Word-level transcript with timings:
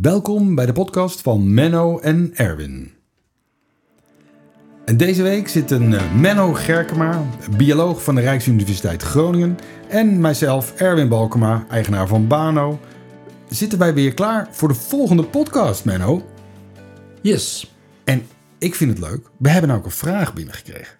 Welkom 0.00 0.54
bij 0.54 0.66
de 0.66 0.72
podcast 0.72 1.20
van 1.20 1.54
Menno 1.54 1.98
en 1.98 2.30
Erwin. 2.34 2.92
En 4.84 4.96
deze 4.96 5.22
week 5.22 5.48
zitten 5.48 5.92
eh, 5.92 6.14
Menno 6.14 6.52
Gerkema, 6.52 7.26
bioloog 7.56 8.02
van 8.02 8.14
de 8.14 8.20
Rijksuniversiteit 8.20 9.02
Groningen, 9.02 9.58
en 9.88 10.20
mijzelf, 10.20 10.74
Erwin 10.80 11.08
Balkema, 11.08 11.66
eigenaar 11.70 12.06
van 12.08 12.26
Bano. 12.26 12.80
Zitten 13.48 13.78
wij 13.78 13.94
weer 13.94 14.14
klaar 14.14 14.48
voor 14.50 14.68
de 14.68 14.74
volgende 14.74 15.24
podcast, 15.24 15.84
Menno? 15.84 16.22
Yes. 17.22 17.74
En 18.04 18.26
ik 18.58 18.74
vind 18.74 18.98
het 18.98 19.08
leuk. 19.08 19.30
We 19.36 19.48
hebben 19.48 19.68
nou 19.68 19.80
ook 19.80 19.86
een 19.86 19.92
vraag 19.92 20.34
binnengekregen. 20.34 20.96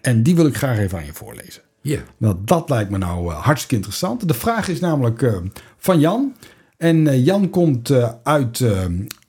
En 0.00 0.22
die 0.22 0.34
wil 0.34 0.46
ik 0.46 0.56
graag 0.56 0.78
even 0.78 0.98
aan 0.98 1.04
je 1.04 1.12
voorlezen. 1.12 1.62
Ja. 1.80 2.00
Nou, 2.16 2.36
dat 2.44 2.68
lijkt 2.68 2.90
me 2.90 2.98
nou 2.98 3.30
uh, 3.30 3.44
hartstikke 3.44 3.74
interessant. 3.74 4.28
De 4.28 4.34
vraag 4.34 4.68
is 4.68 4.80
namelijk 4.80 5.22
uh, 5.22 5.36
van 5.76 6.00
Jan. 6.00 6.34
En 6.80 6.96
uh, 6.96 7.24
Jan 7.24 7.50
komt 7.50 7.92
uit 8.22 8.64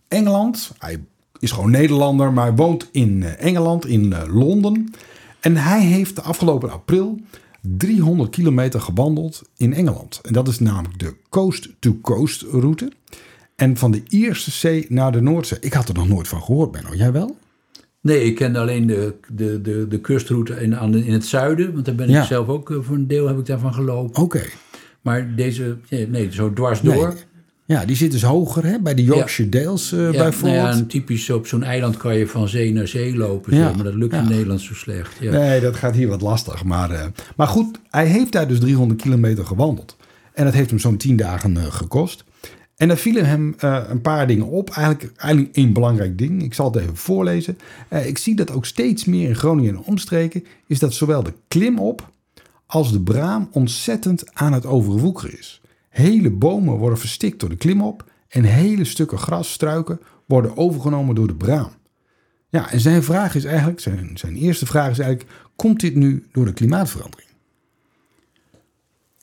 Engeland. 0.08 0.72
Hij 0.80 1.04
is 1.40 1.52
gewoon 1.52 1.72
Nederlander, 1.72 2.34
maar 2.34 2.56
woont 2.56 2.90
in 2.92 3.24
Engeland, 3.24 3.86
in 3.86 4.14
Londen. 4.28 4.94
En 5.40 5.58
hij 5.58 5.82
heeft 5.82 6.16
de 6.16 6.22
afgelopen 6.22 6.72
april 6.72 7.20
300 7.62 8.30
kilometer 8.30 8.82
gewandeld 8.82 9.42
in 9.58 9.74
Engeland. 9.74 10.20
En 10.24 10.34
dat 10.34 10.48
is 10.48 10.60
namelijk 10.60 11.00
de 11.00 11.14
coast-to-coast 11.30 12.42
-coast 12.42 12.62
route. 12.62 12.92
En 13.56 13.78
van 13.78 13.92
de 13.92 14.04
Ierse 14.08 14.52
Zee 14.52 14.86
naar 14.90 15.12
de 15.12 15.22
Noordzee. 15.22 15.58
Ik 15.62 15.74
had 15.74 15.88
er 15.88 15.94
nog 15.94 16.08
nooit 16.08 16.28
van 16.28 16.42
gehoord, 16.42 16.72
Benno. 16.72 16.94
Jij 16.94 17.12
wel? 17.12 17.38
Nee, 18.02 18.24
ik 18.24 18.36
kende 18.36 18.60
alleen 18.60 18.88
de, 18.88 19.16
de, 19.34 19.62
de, 19.62 19.88
de 19.88 20.00
kustroute 20.00 20.54
in, 20.54 20.94
in 20.94 21.14
het 21.14 21.26
zuiden. 21.26 21.74
Want 21.74 21.86
daar 21.86 21.96
ben 21.96 22.08
ik 22.08 22.14
ja. 22.14 22.24
zelf 22.24 22.48
ook 22.48 22.78
voor 22.82 22.96
een 22.96 23.08
deel 23.08 23.28
heb 23.28 23.38
ik 23.38 23.46
daarvan 23.46 23.74
gelopen. 23.74 24.10
Oké. 24.10 24.38
Okay. 24.38 24.50
Maar 25.02 25.36
deze, 25.36 25.78
nee, 25.90 26.32
zo 26.32 26.54
dwars 26.54 26.82
door. 26.82 27.16
Ja, 27.72 27.86
die 27.86 27.96
zit 27.96 28.12
dus 28.12 28.22
hoger 28.22 28.66
hè, 28.66 28.80
bij 28.80 28.94
de 28.94 29.04
Yorkshire 29.04 29.58
ja. 29.58 29.64
Dales 29.64 29.92
uh, 29.92 30.12
ja, 30.12 30.24
bijvoorbeeld. 30.24 30.64
Nou 30.64 30.78
ja, 30.78 30.84
typisch 30.84 31.30
op 31.30 31.48
zo'n 31.48 31.64
eiland 31.64 31.98
kan 31.98 32.18
je 32.18 32.28
van 32.28 32.48
zee 32.48 32.74
naar 32.74 32.88
zee 32.88 33.16
lopen. 33.16 33.56
Ja. 33.56 33.68
Zeg, 33.68 33.76
maar 33.76 33.84
dat 33.84 33.94
lukt 33.94 34.14
in 34.14 34.28
Nederland 34.28 34.62
zo 34.62 34.74
slecht. 34.74 35.16
Ja. 35.20 35.32
Nee, 35.32 35.60
dat 35.60 35.76
gaat 35.76 35.96
hier 35.96 36.08
wat 36.08 36.22
lastig. 36.22 36.64
Maar, 36.64 36.92
uh, 36.92 37.06
maar 37.36 37.48
goed, 37.48 37.80
hij 37.90 38.06
heeft 38.06 38.32
daar 38.32 38.48
dus 38.48 38.60
300 38.60 39.02
kilometer 39.02 39.46
gewandeld. 39.46 39.98
En 40.34 40.46
dat 40.46 40.54
heeft 40.54 40.70
hem 40.70 40.80
zo'n 40.80 40.98
10 40.98 41.16
dagen 41.16 41.56
uh, 41.56 41.64
gekost. 41.64 42.24
En 42.76 42.90
er 42.90 42.98
vielen 42.98 43.26
hem 43.26 43.56
een 43.90 44.02
paar 44.02 44.28
dingen 44.28 44.48
op. 44.48 44.70
Eigenlijk, 44.70 45.12
eigenlijk 45.18 45.56
één 45.56 45.74
belangrijk 45.74 46.18
ding. 46.18 46.44
Ik 46.44 46.54
zal 46.54 46.72
het 46.72 46.82
even 46.82 46.96
voorlezen. 46.96 47.58
Ik 48.06 48.18
zie 48.18 48.36
dat 48.36 48.52
ook 48.52 48.66
steeds 48.66 49.06
meer 49.06 49.28
in 49.28 49.36
Groningen 49.36 49.76
en 49.76 49.84
omstreken... 49.84 50.44
is 50.68 50.80
dat 50.80 50.94
zowel 50.94 51.24
de 51.24 51.34
klimop 51.48 52.10
als 52.66 52.92
de 52.92 53.02
braam 53.02 53.50
ontzettend 53.52 54.24
aan 54.34 54.54
het 54.54 54.66
overwoekeren 54.66 55.40
is. 55.40 55.61
Hele 55.92 56.30
bomen 56.30 56.78
worden 56.78 57.00
verstikt 57.00 57.40
door 57.40 57.50
de 57.50 57.56
klimop... 57.56 58.12
en 58.28 58.44
hele 58.44 58.84
stukken 58.84 59.18
gras, 59.18 59.52
struiken 59.52 60.00
worden 60.26 60.58
overgenomen 60.58 61.16
door 61.16 61.28
de 61.28 61.36
braam. 61.36 61.72
Ja, 62.50 62.72
en 62.72 62.80
zijn 62.80 63.04
vraag 63.04 63.36
is 63.36 63.44
eigenlijk, 63.44 63.80
zijn, 63.80 64.12
zijn 64.14 64.36
eerste 64.36 64.66
vraag 64.66 64.90
is 64.90 65.00
eigenlijk... 65.00 65.32
komt 65.56 65.80
dit 65.80 65.96
nu 65.96 66.26
door 66.32 66.46
de 66.46 66.54
klimaatverandering? 66.54 67.30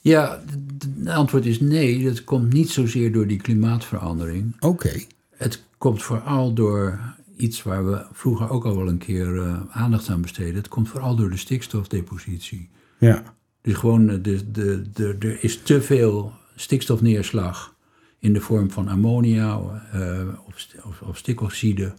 Ja, 0.00 0.42
het 0.78 1.08
antwoord 1.08 1.46
is 1.46 1.60
nee. 1.60 2.04
Dat 2.04 2.24
komt 2.24 2.52
niet 2.52 2.70
zozeer 2.70 3.12
door 3.12 3.26
die 3.26 3.40
klimaatverandering. 3.40 4.54
Oké. 4.54 4.66
Okay. 4.66 5.06
Het 5.36 5.64
komt 5.78 6.02
vooral 6.02 6.52
door 6.52 7.00
iets 7.36 7.62
waar 7.62 7.90
we 7.90 8.06
vroeger 8.12 8.50
ook 8.50 8.64
al 8.64 8.76
wel 8.76 8.88
een 8.88 8.98
keer 8.98 9.34
uh, 9.34 9.60
aandacht 9.70 10.08
aan 10.08 10.20
besteden. 10.20 10.54
Het 10.54 10.68
komt 10.68 10.88
vooral 10.88 11.16
door 11.16 11.30
de 11.30 11.36
stikstofdepositie. 11.36 12.68
Ja. 12.98 13.22
Dus 13.60 13.74
gewoon, 13.74 14.06
de, 14.06 14.50
de, 14.50 14.82
de, 14.92 15.16
er 15.18 15.44
is 15.44 15.62
te 15.62 15.82
veel 15.82 16.32
stikstofneerslag 16.60 17.76
in 18.18 18.32
de 18.32 18.40
vorm 18.40 18.70
van 18.70 18.88
ammonia 18.88 19.60
uh, 19.94 20.20
of, 20.46 20.66
of, 20.84 21.00
of 21.02 21.16
stikkoxide. 21.16 21.92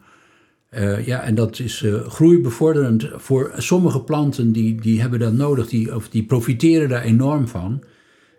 Uh, 0.72 1.06
ja, 1.06 1.22
en 1.22 1.36
dat 1.36 1.60
is 1.60 1.82
uh, 1.82 2.08
groeibevorderend 2.08 3.10
voor 3.16 3.52
sommige 3.58 4.02
planten 4.02 4.52
die, 4.52 4.82
die 4.82 5.02
hebben 5.02 5.20
dat 5.20 5.34
nodig, 5.34 5.68
die, 5.68 5.96
of 5.96 6.10
die 6.10 6.24
profiteren 6.24 6.90
daar 6.90 7.04
enorm 7.04 7.48
van. 7.48 7.84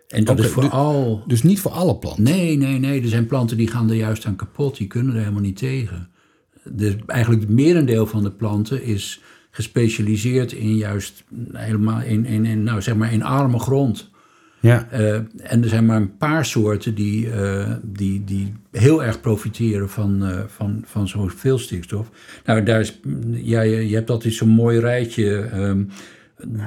En 0.07 0.23
dat 0.23 0.35
okay, 0.35 0.45
is 0.45 0.51
vooral. 0.51 1.15
Dus, 1.15 1.27
dus 1.27 1.43
niet 1.43 1.59
voor 1.59 1.71
alle 1.71 1.97
planten? 1.97 2.23
Nee, 2.23 2.57
nee, 2.57 2.79
nee. 2.79 3.01
Er 3.01 3.07
zijn 3.07 3.25
planten 3.25 3.57
die 3.57 3.67
gaan 3.67 3.89
er 3.89 3.95
juist 3.95 4.25
aan 4.25 4.35
kapot, 4.35 4.77
die 4.77 4.87
kunnen 4.87 5.13
er 5.13 5.19
helemaal 5.19 5.41
niet 5.41 5.57
tegen. 5.57 6.09
Dus 6.63 6.95
eigenlijk 7.05 7.41
het 7.41 7.51
merendeel 7.51 8.05
van 8.05 8.23
de 8.23 8.31
planten 8.31 8.83
is 8.83 9.21
gespecialiseerd 9.51 10.51
in 10.51 10.75
juist 10.75 11.23
helemaal 11.51 12.01
in, 12.01 12.25
in, 12.25 12.45
in, 12.45 12.63
nou, 12.63 12.81
zeg 12.81 12.95
maar 12.95 13.13
in 13.13 13.23
arme 13.23 13.59
grond. 13.59 14.10
Ja. 14.61 14.87
Uh, 14.93 15.13
en 15.43 15.63
er 15.63 15.69
zijn 15.69 15.85
maar 15.85 15.97
een 15.97 16.17
paar 16.17 16.45
soorten 16.45 16.95
die, 16.95 17.25
uh, 17.25 17.69
die, 17.83 18.23
die 18.23 18.53
heel 18.71 19.03
erg 19.03 19.21
profiteren 19.21 19.89
van, 19.89 20.23
uh, 20.23 20.39
van, 20.47 20.83
van 20.85 21.07
zoveel 21.07 21.57
stikstof. 21.57 22.09
Nou, 22.45 22.63
daar 22.63 22.79
is, 22.79 22.99
ja, 23.29 23.61
je, 23.61 23.89
je 23.89 23.95
hebt 23.95 24.09
altijd 24.09 24.33
zo'n 24.33 24.49
mooi 24.49 24.79
rijtje. 24.79 25.49
Um, 25.55 25.89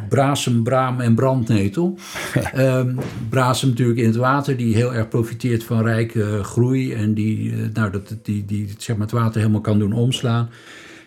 brasem, 0.09 0.63
braam 0.63 1.01
en 1.01 1.15
brandnetel. 1.15 1.99
um, 2.57 2.99
brasem 3.31 3.69
natuurlijk 3.69 3.99
in 3.99 4.07
het 4.07 4.17
water, 4.17 4.57
die 4.57 4.75
heel 4.75 4.95
erg 4.95 5.09
profiteert 5.09 5.65
van 5.65 5.83
rijke 5.83 6.41
groei. 6.43 6.93
En 6.93 7.15
die, 7.15 7.55
nou, 7.73 7.91
dat, 7.91 8.17
die, 8.23 8.45
die 8.45 8.75
zeg 8.79 8.97
maar, 8.97 9.07
het 9.07 9.15
water 9.15 9.41
helemaal 9.41 9.61
kan 9.61 9.79
doen 9.79 9.93
omslaan. 9.93 10.49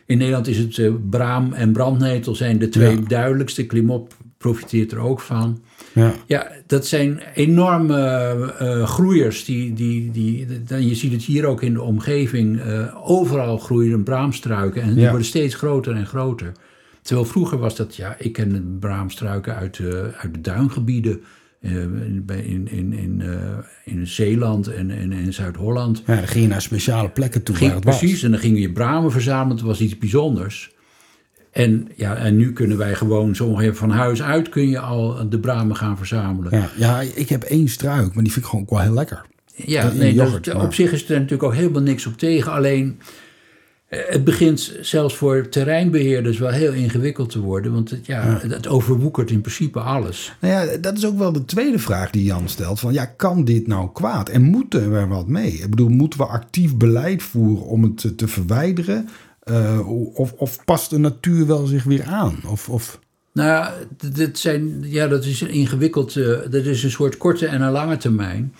In 0.06 0.18
Nederland 0.18 0.48
is 0.48 0.58
het 0.58 0.78
uh, 0.78 0.94
braam 1.10 1.54
en 1.54 1.72
brandnetel 1.72 2.36
zijn 2.36 2.60
de 2.60 2.70
twee 2.70 2.96
ja. 2.96 3.08
duidelijkste. 3.08 3.66
Klimop 3.66 4.14
profiteert 4.38 4.92
er 4.92 5.00
ook 5.00 5.20
van. 5.20 5.62
Ja. 5.94 6.14
ja, 6.26 6.52
dat 6.68 6.88
zijn 6.88 7.22
enorme 7.34 8.54
uh, 8.62 8.88
groeiers. 8.88 9.46
Die, 9.46 9.74
die, 9.74 10.12
die, 10.12 10.64
die, 10.64 10.88
je 10.88 10.96
ziet 10.96 11.12
het 11.12 11.24
hier 11.24 11.46
ook 11.46 11.62
in 11.62 11.74
de 11.74 11.82
omgeving. 11.82 12.66
Uh, 12.66 13.10
overal 13.10 13.58
groeien 13.58 14.04
braamstruiken 14.04 14.82
en 14.82 14.94
die 14.94 15.04
ja. 15.04 15.10
worden 15.10 15.28
steeds 15.28 15.56
groter 15.56 15.96
en 15.96 16.06
groter. 16.06 16.52
Terwijl 17.02 17.28
vroeger 17.28 17.58
was 17.58 17.76
dat, 17.76 17.96
ja, 17.96 18.16
ik 18.20 18.34
ken 18.34 18.78
braamstruiken 18.80 19.56
uit, 19.56 19.78
uh, 19.78 19.90
uit 20.18 20.34
de 20.34 20.42
duingebieden. 20.42 21.22
in, 21.60 22.26
in, 22.28 22.68
in, 22.68 22.94
in, 22.94 23.24
in 23.86 24.08
Zeeland 24.08 24.68
en, 24.68 24.92
en 24.92 25.12
in 25.12 25.34
Zuid-Holland. 25.34 26.04
Ja, 26.06 26.16
dan 26.16 26.28
ging 26.28 26.44
je 26.44 26.50
naar 26.50 26.62
speciale 26.62 27.10
plekken 27.10 27.44
toe. 27.44 27.56
Ging, 27.56 27.74
waar 27.74 27.80
het 27.80 27.98
precies, 27.98 28.24
en 28.24 28.32
dan 28.32 28.40
ging 28.40 28.60
je 28.60 28.72
bramen 28.72 29.12
verzamelen. 29.12 29.58
Dat 29.58 29.66
was 29.66 29.82
iets 29.82 29.98
bijzonders. 29.98 30.76
En, 31.58 31.88
ja, 31.96 32.16
en 32.16 32.38
nu 32.38 32.54
kunnen 32.54 32.78
wij 32.78 32.96
gewoon 32.96 33.36
zo 33.36 33.46
ongeveer 33.46 33.76
van 33.76 33.90
huis 33.90 34.22
uit 34.22 34.50
kun 34.50 34.70
je 34.70 34.80
al 34.80 35.30
de 35.30 35.40
bramen 35.40 35.76
gaan 35.76 35.98
verzamelen. 35.98 36.60
Ja, 36.60 36.70
ja 36.76 37.02
ik 37.16 37.30
heb 37.30 37.44
één 37.44 37.68
struik, 37.68 38.14
maar 38.14 38.24
die 38.24 38.32
vind 38.32 38.46
ik 38.46 38.52
gewoon 38.52 38.66
ook 38.66 38.72
wel 38.72 38.82
heel 38.82 38.94
lekker. 38.94 39.26
Ja, 39.56 39.92
nee, 39.92 40.14
yoghurt, 40.14 40.46
dat, 40.46 40.64
op 40.64 40.74
zich 40.74 40.92
is 40.92 41.10
er 41.10 41.16
natuurlijk 41.16 41.44
ook 41.44 41.54
helemaal 41.54 41.82
niks 41.82 42.06
op 42.06 42.18
tegen. 42.18 42.52
Alleen 42.52 43.00
het 43.88 44.24
begint 44.24 44.78
zelfs 44.82 45.16
voor 45.16 45.50
terreinbeheerders 45.50 46.38
wel 46.38 46.50
heel 46.50 46.74
ingewikkeld 46.74 47.30
te 47.30 47.40
worden. 47.40 47.74
Want 47.74 47.90
het, 47.90 48.06
ja, 48.06 48.26
ja. 48.26 48.48
het 48.48 48.68
overwoekert 48.68 49.32
in 49.32 49.42
principe 49.42 49.80
alles. 49.80 50.36
Nou 50.42 50.54
ja, 50.54 50.78
dat 50.78 50.98
is 50.98 51.06
ook 51.06 51.18
wel 51.18 51.32
de 51.32 51.46
tweede 51.46 51.80
vraag 51.80 52.10
die 52.10 52.24
Jan 52.24 52.50
stelt. 52.50 52.80
Van, 52.80 52.94
ja, 52.94 53.06
kan 53.06 53.46
dit 53.46 53.68
nou 53.68 53.90
kwaad? 53.94 54.30
En 54.30 54.42
moeten 54.42 54.92
we 54.92 54.98
er 54.98 55.08
wat 55.08 55.28
mee? 55.28 55.52
Ik 55.52 55.70
bedoel, 55.70 55.90
moeten 55.90 56.20
we 56.20 56.26
actief 56.26 56.76
beleid 56.76 57.24
voeren 57.24 57.66
om 57.66 57.84
het 57.84 57.98
te, 57.98 58.16
te 58.16 58.28
verwijderen? 58.28 59.10
Uh, 59.50 59.90
of, 60.14 60.34
of 60.34 60.66
past 60.66 60.90
de 60.90 60.98
natuur 60.98 61.48
wel 61.48 61.66
zich 61.66 61.84
weer 61.84 62.04
aan? 62.04 62.40
Of, 62.48 62.70
of... 62.70 63.00
Nou 63.32 63.50
ja, 63.50 63.74
dit 64.14 64.38
zijn, 64.40 64.78
ja, 64.82 65.08
dat 65.08 65.26
is 65.26 65.42
ingewikkeld. 65.42 66.16
Uh, 66.16 66.40
dat 66.50 66.66
is 66.66 66.84
een 66.84 66.92
soort 66.92 67.18
korte 67.18 67.46
en 67.46 67.62
een 67.62 67.72
lange 67.72 67.98
termijn. 67.98 68.54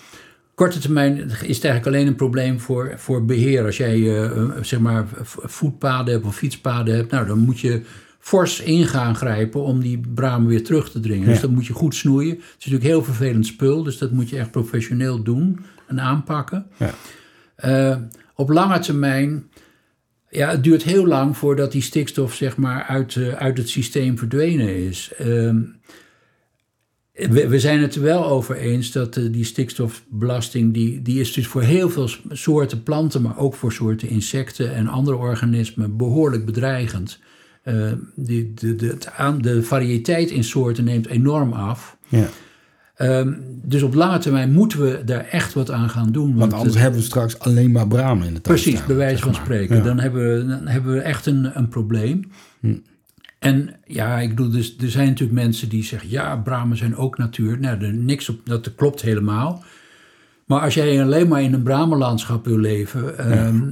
Korte 0.54 0.78
termijn 0.78 1.16
is 1.18 1.30
het 1.30 1.64
eigenlijk 1.64 1.86
alleen 1.86 2.06
een 2.06 2.14
probleem 2.14 2.60
voor, 2.60 2.94
voor 2.96 3.24
beheer. 3.24 3.64
Als 3.64 3.76
jij 3.76 3.98
uh, 3.98 4.50
zeg 4.60 4.80
maar 4.80 5.06
voetpaden 5.24 6.14
hebt 6.14 6.26
of 6.26 6.36
fietspaden 6.36 6.94
hebt, 6.94 7.10
nou, 7.10 7.26
dan 7.26 7.38
moet 7.38 7.60
je 7.60 7.82
fors 8.18 8.60
in 8.60 8.86
gaan 8.86 9.16
grijpen 9.16 9.62
om 9.62 9.80
die 9.80 10.00
bramen 10.14 10.48
weer 10.48 10.64
terug 10.64 10.90
te 10.90 11.00
dringen. 11.00 11.26
Ja. 11.26 11.32
Dus 11.32 11.40
dat 11.40 11.50
moet 11.50 11.66
je 11.66 11.72
goed 11.72 11.94
snoeien. 11.94 12.30
Het 12.30 12.40
is 12.40 12.54
natuurlijk 12.54 12.84
heel 12.84 13.04
vervelend 13.04 13.46
spul, 13.46 13.82
dus 13.82 13.98
dat 13.98 14.10
moet 14.10 14.28
je 14.28 14.38
echt 14.38 14.50
professioneel 14.50 15.22
doen 15.22 15.64
en 15.86 16.00
aanpakken. 16.00 16.66
Ja. 17.56 18.08
op 18.34 18.50
lange 18.50 18.78
termijn 18.78 19.44
ja, 20.30 20.50
het 20.50 20.64
duurt 20.64 20.82
heel 20.82 21.06
lang 21.06 21.36
voordat 21.36 21.72
die 21.72 21.82
stikstof 21.82 22.34
zeg 22.34 22.56
maar, 22.56 22.82
uit, 22.82 23.14
uh, 23.14 23.32
uit 23.32 23.58
het 23.58 23.68
systeem 23.68 24.18
verdwenen 24.18 24.76
is. 24.76 25.12
Uh, 25.20 25.54
we, 27.30 27.58
zijn 27.58 27.80
het 27.80 27.94
er 27.94 28.02
wel 28.02 28.26
over 28.26 28.56
eens 28.56 28.92
dat 28.92 29.16
uh, 29.16 29.32
die 29.32 29.44
stikstofbelasting... 29.44 30.74
Die, 30.74 31.02
die 31.02 31.20
is 31.20 31.32
dus 31.32 31.46
voor 31.46 31.62
heel 31.62 31.90
veel 31.90 32.08
soorten 32.30 32.82
planten... 32.82 33.22
maar 33.22 33.38
ook 33.38 33.54
voor 33.54 33.72
soorten 33.72 34.08
insecten 34.08 34.74
en 34.74 34.86
andere 34.86 35.16
organismen 35.16 35.96
behoorlijk 35.96 36.44
bedreigend. 36.44 37.18
Uh, 37.64 37.92
die, 38.14 38.54
de, 38.54 38.76
de, 38.76 38.96
de, 38.96 39.36
de 39.40 39.62
variëteit 39.62 40.30
in 40.30 40.44
soorten 40.44 40.84
neemt 40.84 41.06
enorm 41.06 41.52
af. 41.52 41.96
Ja. 42.08 42.28
Um, 42.98 43.42
dus 43.62 43.82
op 43.82 43.94
lange 43.94 44.18
termijn 44.18 44.52
moeten 44.52 44.80
we 44.80 45.02
daar 45.04 45.24
echt 45.24 45.54
wat 45.54 45.70
aan 45.70 45.90
gaan 45.90 46.12
doen. 46.12 46.26
Want, 46.26 46.38
want 46.38 46.52
anders 46.52 46.72
het, 46.72 46.82
hebben 46.82 47.00
we 47.00 47.06
straks 47.06 47.38
alleen 47.38 47.72
maar 47.72 47.88
bramen 47.88 48.26
in 48.26 48.34
de 48.34 48.40
tuin. 48.40 48.60
Precies, 48.60 48.86
bij 48.86 48.96
wijze 48.96 49.22
van 49.22 49.34
spreken. 49.34 49.76
Ja. 49.76 49.82
Dan, 49.82 49.98
hebben 49.98 50.36
we, 50.36 50.46
dan 50.46 50.66
hebben 50.66 50.94
we 50.94 51.00
echt 51.00 51.26
een, 51.26 51.58
een 51.58 51.68
probleem. 51.68 52.30
Hm. 52.60 52.74
En 53.38 53.74
ja, 53.84 54.18
ik 54.18 54.28
bedoel, 54.28 54.50
dus, 54.50 54.76
er 54.80 54.90
zijn 54.90 55.06
natuurlijk 55.06 55.38
mensen 55.38 55.68
die 55.68 55.84
zeggen... 55.84 56.10
ja, 56.10 56.36
bramen 56.36 56.76
zijn 56.76 56.96
ook 56.96 57.18
natuur. 57.18 57.58
Nou, 57.58 57.84
er 57.84 57.92
niks 57.92 58.28
op, 58.28 58.40
dat 58.44 58.74
klopt 58.74 59.02
helemaal. 59.02 59.64
Maar 60.44 60.60
als 60.60 60.74
jij 60.74 61.02
alleen 61.02 61.28
maar 61.28 61.42
in 61.42 61.52
een 61.52 61.62
bramenlandschap 61.62 62.44
wil 62.44 62.58
leven, 62.58 63.18
ehm, 63.18 63.70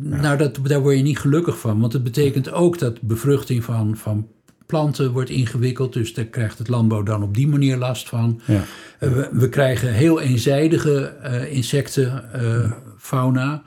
nou, 0.00 0.38
dat, 0.38 0.58
daar 0.62 0.80
word 0.80 0.96
je 0.96 1.02
niet 1.02 1.18
gelukkig 1.18 1.58
van. 1.58 1.80
Want 1.80 1.92
het 1.92 2.04
betekent 2.04 2.52
ook 2.52 2.78
dat 2.78 3.00
bevruchting 3.00 3.64
van, 3.64 3.96
van 3.96 4.26
planten 4.72 5.12
wordt 5.12 5.30
ingewikkeld. 5.30 5.92
Dus 5.92 6.14
daar 6.14 6.24
krijgt 6.24 6.58
het 6.58 6.68
landbouw 6.68 7.02
dan 7.02 7.22
op 7.22 7.34
die 7.34 7.48
manier 7.48 7.76
last 7.76 8.08
van. 8.08 8.40
Ja. 8.44 8.64
Eh, 8.98 9.12
we, 9.12 9.28
we 9.32 9.48
krijgen 9.48 9.92
heel 9.92 10.20
eenzijdige 10.20 11.04
eh 11.04 11.54
insectenfauna. 11.54 13.62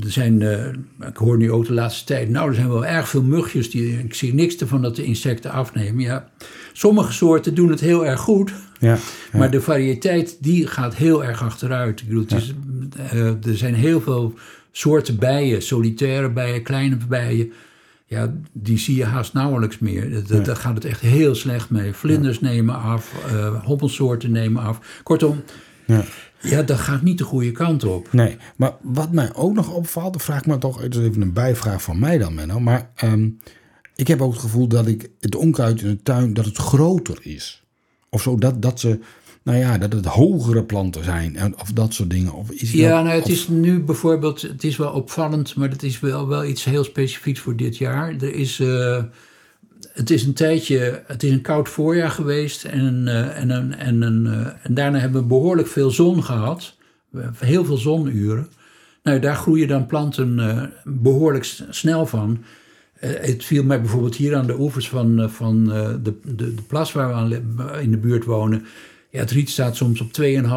er 0.00 0.10
zijn, 0.10 0.42
eh, 0.42 0.66
ik 1.08 1.16
hoor 1.16 1.36
nu 1.36 1.52
ook 1.52 1.66
de 1.66 1.72
laatste 1.72 2.04
tijd, 2.04 2.28
nou, 2.28 2.48
er 2.48 2.54
zijn 2.54 2.68
wel 2.68 2.86
erg 2.86 3.08
veel 3.08 3.22
mugjes. 3.22 3.70
Die, 3.70 3.98
ik 3.98 4.14
zie 4.14 4.34
niks 4.34 4.56
ervan 4.56 4.82
dat 4.82 4.96
de 4.96 5.04
insecten 5.04 5.50
afnemen. 5.50 6.02
Ja, 6.02 6.28
sommige 6.72 7.12
soorten 7.12 7.54
doen 7.54 7.70
het 7.70 7.80
heel 7.80 8.06
erg 8.06 8.20
goed. 8.20 8.52
Ja, 8.80 8.98
ja. 9.32 9.38
Maar 9.38 9.50
de 9.50 9.60
variëteit 9.60 10.36
die 10.40 10.66
gaat 10.66 10.94
heel 10.94 11.24
erg 11.24 11.42
achteruit. 11.42 12.00
Ik 12.00 12.08
bedoel, 12.08 12.24
is, 12.36 12.54
eh, 12.96 13.26
er 13.26 13.56
zijn 13.56 13.74
heel 13.74 14.00
veel 14.00 14.34
soorten 14.72 15.18
bijen, 15.18 15.62
solitaire 15.62 16.30
bijen, 16.30 16.62
kleine 16.62 16.96
bijen. 17.08 17.52
Ja, 18.08 18.34
die 18.52 18.78
zie 18.78 18.96
je 18.96 19.04
haast 19.04 19.32
nauwelijks 19.32 19.78
meer. 19.78 20.26
Daar 20.44 20.56
gaat 20.56 20.74
het 20.74 20.84
echt 20.84 21.00
heel 21.00 21.34
slecht 21.34 21.70
mee. 21.70 21.92
Vlinders 21.92 22.40
nemen 22.40 22.74
af, 22.74 23.12
eh 23.26 23.64
hobbelsoorten 23.64 24.30
nemen 24.30 24.62
af. 24.62 25.00
Kortom, 25.02 25.42
ja. 25.86 26.04
ja, 26.40 26.62
dat 26.62 26.78
gaat 26.78 27.02
niet 27.02 27.18
de 27.18 27.24
goede 27.24 27.52
kant 27.52 27.84
op. 27.84 28.12
Nee, 28.12 28.36
maar 28.56 28.74
wat 28.82 29.12
mij 29.12 29.34
ook 29.34 29.54
nog 29.54 29.70
opvalt, 29.70 30.12
dan 30.12 30.22
vraag 30.22 30.38
ik 30.38 30.46
me 30.46 30.58
toch, 30.58 30.80
het 30.80 30.94
is 30.94 31.00
even 31.00 31.22
een 31.22 31.32
bijvraag 31.32 31.82
van 31.82 31.98
mij 31.98 32.18
dan, 32.18 32.34
Menno. 32.34 32.60
Maar 32.60 32.90
ehm, 32.94 33.28
ik 33.96 34.08
heb 34.08 34.20
ook 34.22 34.32
het 34.32 34.40
gevoel 34.40 34.66
dat 34.66 34.86
ik 34.86 35.10
het 35.20 35.34
onkruid 35.34 35.80
in 35.80 35.88
de 35.88 36.02
tuin, 36.02 36.34
dat 36.34 36.44
het 36.44 36.56
groter 36.56 37.18
is. 37.20 37.64
Of 38.08 38.22
zo, 38.22 38.36
dat, 38.36 38.62
dat 38.62 38.80
ze, 38.80 39.00
nou 39.46 39.58
ja, 39.58 39.78
dat 39.78 39.92
het 39.92 40.04
hogere 40.04 40.64
planten 40.64 41.04
zijn. 41.04 41.36
En, 41.36 41.54
of 41.60 41.72
dat 41.72 41.94
soort 41.94 42.10
dingen. 42.10 42.32
Of 42.32 42.50
is 42.50 42.72
Ja, 42.72 42.94
dat- 42.94 43.04
nou, 43.04 43.14
het 43.16 43.24
of- 43.24 43.30
is 43.30 43.48
nu 43.48 43.80
bijvoorbeeld, 43.80 44.42
het 44.42 44.64
is 44.64 44.76
wel 44.76 44.90
opvallend, 44.92 45.56
maar 45.56 45.68
het 45.68 45.82
is 45.82 46.00
wel, 46.00 46.28
wel 46.28 46.44
iets 46.44 46.64
heel 46.64 46.84
specifieks 46.84 47.40
voor 47.40 47.56
dit 47.56 47.76
jaar. 47.76 48.08
Er 48.20 48.34
is, 48.34 48.60
eh, 48.60 49.02
het 49.92 50.10
is 50.10 50.24
een 50.24 50.32
tijdje, 50.34 51.02
het 51.06 51.22
is 51.22 51.30
een 51.30 51.40
koud 51.40 51.68
voorjaar 51.68 52.10
geweest 52.10 52.64
en, 52.64 53.08
eh, 53.08 53.40
en, 53.40 53.50
een, 53.50 53.74
en, 53.74 54.02
een, 54.02 54.26
eh, 54.26 54.46
en 54.62 54.74
daarna 54.74 54.98
hebben 54.98 55.20
we 55.20 55.26
behoorlijk 55.26 55.68
veel 55.68 55.90
zon 55.90 56.24
gehad. 56.24 56.74
Heel 57.38 57.64
veel 57.64 57.76
zonuren. 57.76 58.48
Nou, 59.02 59.18
daar 59.20 59.36
groeien 59.36 59.68
dan 59.68 59.86
planten 59.86 60.38
eh, 60.38 60.62
behoorlijk 60.84 61.44
snel 61.70 62.06
van. 62.06 62.38
Het 62.98 63.44
viel 63.44 63.64
mij 63.64 63.80
bijvoorbeeld 63.80 64.14
hier 64.16 64.36
aan 64.36 64.46
de 64.46 64.58
oevers 64.60 64.88
van, 64.88 65.30
van 65.30 65.64
de, 65.64 65.98
de, 66.24 66.34
de 66.54 66.62
plas 66.66 66.92
waar 66.92 67.08
we 67.08 67.14
aan, 67.14 67.32
in 67.80 67.90
de 67.90 67.96
buurt 67.96 68.24
wonen. 68.24 68.64
Ja, 69.16 69.22
het 69.22 69.30
riet 69.30 69.50
staat 69.50 69.76
soms 69.76 70.00
op 70.00 70.08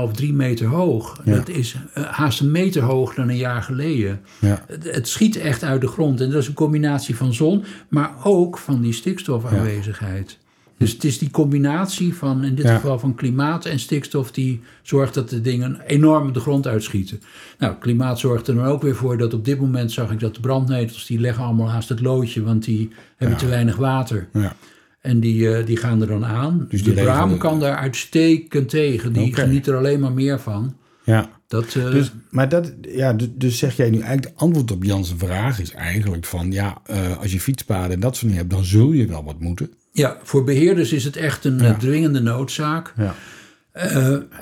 2,5, 0.09 0.11
3 0.15 0.33
meter 0.33 0.67
hoog. 0.67 1.21
Ja. 1.25 1.35
Dat 1.35 1.49
is 1.49 1.75
eh, 1.93 2.03
haast 2.03 2.39
een 2.39 2.51
meter 2.51 2.81
hoger 2.81 3.15
dan 3.15 3.29
een 3.29 3.37
jaar 3.37 3.61
geleden. 3.61 4.21
Ja. 4.39 4.63
Het, 4.67 4.83
het 4.93 5.07
schiet 5.07 5.35
echt 5.35 5.63
uit 5.63 5.81
de 5.81 5.87
grond. 5.87 6.21
En 6.21 6.29
dat 6.29 6.41
is 6.41 6.47
een 6.47 6.53
combinatie 6.53 7.15
van 7.15 7.33
zon, 7.33 7.63
maar 7.89 8.11
ook 8.23 8.57
van 8.57 8.81
die 8.81 8.93
stikstofaanwezigheid. 8.93 10.37
Dus 10.77 10.91
het 10.91 11.03
is 11.03 11.17
die 11.17 11.31
combinatie 11.31 12.13
van, 12.15 12.43
in 12.43 12.55
dit 12.55 12.65
Ja. 12.65 12.75
geval 12.75 12.99
van 12.99 13.15
klimaat 13.15 13.65
en 13.65 13.79
stikstof, 13.79 14.31
die 14.31 14.61
zorgt 14.81 15.13
dat 15.13 15.29
de 15.29 15.41
dingen 15.41 15.79
enorm 15.87 16.33
de 16.33 16.39
grond 16.39 16.67
uitschieten. 16.67 17.21
Nou, 17.57 17.75
klimaat 17.79 18.19
zorgt 18.19 18.47
er 18.47 18.55
dan 18.55 18.65
ook 18.65 18.81
weer 18.81 18.95
voor 18.95 19.17
dat 19.17 19.33
op 19.33 19.45
dit 19.45 19.59
moment 19.59 19.91
zag 19.91 20.11
ik 20.11 20.19
dat 20.19 20.35
de 20.35 20.41
brandnetels, 20.41 21.05
die 21.05 21.19
leggen 21.19 21.43
allemaal 21.43 21.69
haast 21.69 21.89
het 21.89 22.01
loodje, 22.01 22.43
want 22.43 22.63
die 22.63 22.89
hebben 23.17 23.37
te 23.37 23.47
weinig 23.47 23.75
water. 23.75 24.27
Ja. 24.33 24.55
En 25.01 25.19
die, 25.19 25.55
eh, 25.55 25.65
die 25.65 25.77
gaan 25.77 26.01
er 26.01 26.07
dan 26.07 26.25
aan. 26.25 26.65
Dus 26.69 26.83
de 26.83 26.91
braam 26.91 27.37
kan 27.37 27.59
daar 27.59 27.75
uitstekend 27.75 28.69
tegen. 28.69 29.13
Die 29.13 29.35
geniet 29.35 29.67
er 29.67 29.75
alleen 29.75 29.99
maar 29.99 30.13
meer 30.13 30.39
van. 30.39 30.75
ja. 31.03 31.29
Dat, 31.47 31.75
eh, 31.75 31.91
Dus, 31.91 32.11
maar 32.29 32.49
dat, 32.49 32.73
ja, 32.81 33.13
dus, 33.13 33.27
dus 33.33 33.57
zeg 33.57 33.75
jij 33.75 33.89
nu 33.89 33.99
eigenlijk, 33.99 34.35
de 34.35 34.41
antwoord 34.43 34.71
op 34.71 34.83
Jans' 34.83 35.13
vraag 35.17 35.59
is 35.59 35.71
eigenlijk 35.71 36.25
van, 36.25 36.51
ja, 36.51 36.77
eh, 36.85 37.17
als 37.17 37.31
je 37.31 37.39
fietspaden 37.39 37.91
en 37.91 37.99
dat 37.99 38.11
soort 38.15 38.21
dingen 38.31 38.37
hebt, 38.37 38.49
dan 38.49 38.63
zul 38.63 38.91
je 38.91 39.07
wel 39.07 39.23
wat 39.23 39.39
moeten. 39.39 39.69
ja, 39.91 40.17
voor 40.23 40.43
beheerders 40.43 40.93
is 40.93 41.03
het 41.03 41.15
echt 41.15 41.45
een 41.45 41.59
eh, 41.61 41.77
dwingende 41.77 42.19
noodzaak. 42.19 42.93
Ja. 42.97 43.15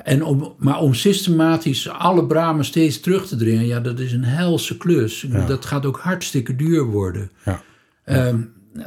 En 0.04 0.24
om, 0.24 0.54
maar 0.58 0.80
om 0.80 0.94
systematisch 0.94 1.88
alle 1.88 2.26
bramen 2.26 2.64
steeds 2.64 3.00
terug 3.00 3.26
te 3.26 3.36
dringen, 3.36 3.66
ja, 3.66 3.80
dat 3.80 3.98
is 3.98 4.12
een 4.12 4.24
helse 4.24 4.76
klus. 4.76 5.26
Dat 5.46 5.64
gaat 5.64 5.86
ook 5.86 5.98
hartstikke 5.98 6.56
duur 6.56 6.84
worden. 6.84 7.30
Ja. 7.44 7.62
Ehm, 8.04 8.40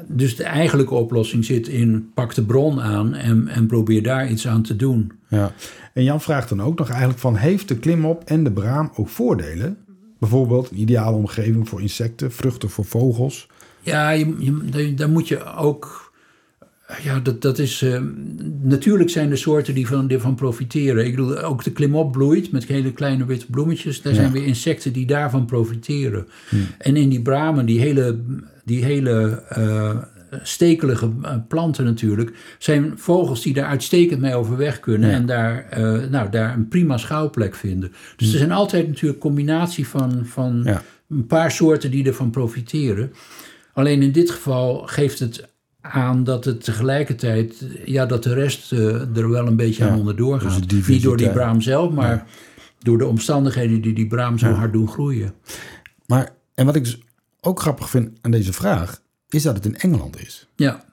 dus 0.08 0.36
de 0.36 0.44
eigenlijke 0.44 0.94
oplossing 0.94 1.46
zit 1.46 1.68
in 1.68 2.12
pak 2.14 2.34
de 2.36 2.44
bron 2.44 2.82
aan 2.82 3.14
en, 3.16 3.48
en 3.48 3.66
probeer 3.68 4.04
daar 4.04 4.30
iets 4.30 4.48
aan 4.48 4.62
te 4.62 4.76
doen. 4.76 5.12
Ja. 5.28 5.52
En 5.94 6.04
Jan 6.04 6.22
vraagt 6.22 6.50
dan 6.50 6.62
ook 6.62 6.78
nog 6.80 6.90
eigenlijk 6.90 7.20
van, 7.20 7.36
heeft 7.36 7.68
de 7.68 7.78
klimop 7.78 8.24
en 8.26 8.44
de 8.44 8.52
braam 8.52 8.92
ook 8.96 9.10
voordelen? 9.10 9.78
Bijvoorbeeld 10.20 10.72
een 10.72 10.80
ideale 10.80 11.16
omgeving 11.16 11.70
voor 11.70 11.82
insecten, 11.82 12.32
vruchten 12.32 12.70
voor 12.70 12.86
vogels. 12.86 13.48
Ja, 13.82 14.10
je, 14.10 14.36
je, 14.40 14.94
daar- 14.94 15.10
moet 15.10 15.28
je 15.28 15.44
ook. 15.56 16.10
Ja, 17.04 17.20
dat, 17.20 17.42
dat 17.42 17.60
is. 17.60 17.82
eh, 17.82 18.02
natuurlijk 18.62 19.10
zijn 19.10 19.32
er 19.32 19.38
soorten 19.38 19.74
die 19.74 19.88
van, 19.88 20.08
die 20.08 20.20
van 20.20 20.36
profiteren. 20.36 21.06
Ik 21.06 21.16
bedoel, 21.16 21.40
ook 21.40 21.64
de 21.64 21.72
klimop 21.72 22.12
bloeit 22.12 22.52
met 22.52 22.66
hele 22.66 22.92
kleine 22.94 23.26
witte 23.26 23.46
bloemetjes. 23.50 24.02
Daar 24.02 24.14
zijn 24.14 24.32
weer 24.32 24.46
insecten 24.46 24.94
die 24.94 25.06
daarvan 25.06 25.46
profiteren. 25.46 26.28
En 26.78 26.96
in 26.96 27.10
die 27.10 27.22
bramen, 27.22 27.66
die 27.66 27.80
hele, 27.80 28.20
die 28.66 28.84
hele 28.84 29.44
eh, 29.50 29.98
stekelige 30.44 31.12
eh, 31.22 31.36
planten 31.48 31.86
natuurlijk, 31.86 32.56
zijn 32.58 32.94
vogels 32.96 33.42
die 33.42 33.54
daar 33.54 33.66
uitstekend 33.66 34.22
mee 34.22 34.36
overweg 34.36 34.80
kunnen 34.80 35.12
en 35.12 35.26
daar, 35.26 35.66
eh, 35.70 36.10
nou, 36.10 36.30
daar 36.30 36.54
een 36.54 36.68
prima 36.68 36.98
schouwplek 36.98 37.56
vinden. 37.56 37.92
Dus 38.16 38.32
er 38.32 38.38
zijn 38.38 38.52
altijd 38.52 38.88
natuurlijk 38.88 39.20
combinatie 39.20 39.88
van, 39.88 40.26
van 40.26 40.62
Ja. 40.64 40.82
een 41.10 41.26
paar 41.26 41.52
soorten 41.52 41.92
die 41.92 42.06
ervan 42.06 42.30
profiteren. 42.30 43.14
Alleen 43.74 44.02
in 44.02 44.12
dit 44.12 44.32
geval 44.32 44.84
geeft 44.86 45.20
het 45.20 45.50
aan 45.82 46.24
dat 46.24 46.46
het 46.46 46.64
tegelijkertijd, 46.64 47.66
ja, 47.86 48.06
dat 48.06 48.24
de 48.24 48.34
rest 48.34 48.72
er 48.72 49.30
wel 49.30 49.48
een 49.48 49.56
beetje 49.56 49.86
aan 49.86 50.00
onderdoor 50.00 50.40
dus 50.40 50.54
gaat. 50.54 50.88
Niet 50.88 51.04
door 51.04 51.18
die 51.18 51.30
braam 51.30 51.62
zelf, 51.62 51.92
maar 51.92 52.26
door 52.80 52.98
de 52.98 53.06
omstandigheden 53.06 53.82
die 53.82 53.94
die 53.94 54.08
braam 54.08 54.38
zo 54.38 54.52
hard 54.52 54.74
doen 54.74 54.88
groeien. 54.88 55.34
Maar, 56.06 56.30
en 56.56 56.66
wat 56.66 56.76
ik 56.76 56.84
dus 56.84 57.00
ook 57.42 57.60
grappig 57.60 57.90
vind 57.90 58.18
aan 58.22 58.32
deze 58.32 58.54
vraag, 58.54 59.02
is 59.30 59.44
dat 59.44 59.56
het 59.56 59.66
in 59.66 59.78
Engeland 59.78 60.20
is. 60.22 60.48
Ja, 60.56 60.84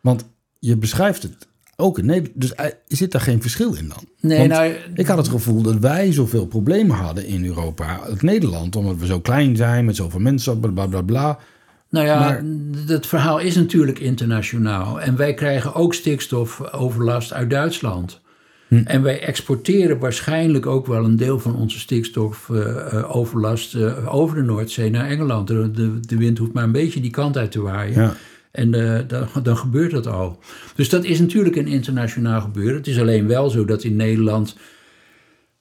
Want 0.00 0.24
je 0.58 0.76
beschrijft 0.76 1.22
het 1.22 1.46
ook 1.76 1.98
in 1.98 2.06
Nederland. 2.06 2.40
Dus 2.40 2.54
eh, 2.54 2.66
zit 2.88 3.12
daar 3.12 3.20
geen 3.20 3.40
verschil 3.42 3.74
in 3.74 3.88
dan? 3.88 4.04
Nee, 4.20 4.38
Want 4.38 4.50
nou, 4.50 4.74
ik 4.94 5.06
had 5.06 5.16
het 5.16 5.28
gevoel 5.28 5.62
dat 5.62 5.76
wij 5.78 6.12
zoveel 6.12 6.46
problemen 6.46 6.96
hadden 6.96 7.26
in 7.26 7.44
Europa, 7.44 8.00
het 8.04 8.22
Nederland, 8.22 8.76
omdat 8.76 8.96
we 8.96 9.06
zo 9.06 9.20
klein 9.20 9.56
zijn 9.56 9.84
met 9.84 9.96
zoveel 9.96 10.20
mensen, 10.20 10.60
bla 10.60 10.70
bla 10.70 10.86
bla. 10.86 11.02
bla. 11.02 11.38
nou 11.88 12.06
ja, 12.06 12.18
maar- 12.18 12.44
het 12.86 13.06
verhaal 13.06 13.38
is 13.38 13.54
natuurlijk 13.54 13.98
internationaal. 13.98 15.00
En 15.00 15.16
wij 15.16 15.34
krijgen 15.34 15.74
ook 15.74 15.94
stikstofoverlast 15.94 17.32
uit 17.32 17.50
Duitsland. 17.50 18.20
Hm. 18.72 18.82
En 18.84 19.02
wij 19.02 19.20
exporteren 19.20 19.98
waarschijnlijk 19.98 20.66
ook 20.66 20.86
wel 20.86 21.04
een 21.04 21.16
deel 21.16 21.38
van 21.38 21.56
onze 21.56 21.78
stikstofoverlast 21.78 23.74
eh, 23.74 24.14
over 24.14 24.36
de 24.36 24.42
Noordzee 24.42 24.90
naar 24.90 25.08
Engeland. 25.08 25.48
De, 25.48 25.70
de, 25.70 26.00
de 26.00 26.16
wind 26.16 26.38
hoeft 26.38 26.52
maar 26.52 26.64
een 26.64 26.72
beetje 26.72 27.00
die 27.00 27.10
kant 27.10 27.36
uit 27.36 27.50
te 27.50 27.60
waaien. 27.60 28.00
Ja. 28.00 28.14
En 28.50 28.74
eh, 28.74 29.00
dan, 29.08 29.28
dan 29.42 29.56
gebeurt 29.56 29.90
dat 29.90 30.06
al. 30.06 30.38
Dus 30.74 30.88
dat 30.88 31.04
is 31.04 31.20
natuurlijk 31.20 31.56
een 31.56 31.66
internationaal 31.66 32.40
gebeuren. 32.40 32.76
Het 32.76 32.86
is 32.86 32.98
alleen 33.00 33.26
wel 33.26 33.50
zo 33.50 33.64
dat 33.64 33.84
in 33.84 33.96
Nederland. 33.96 34.56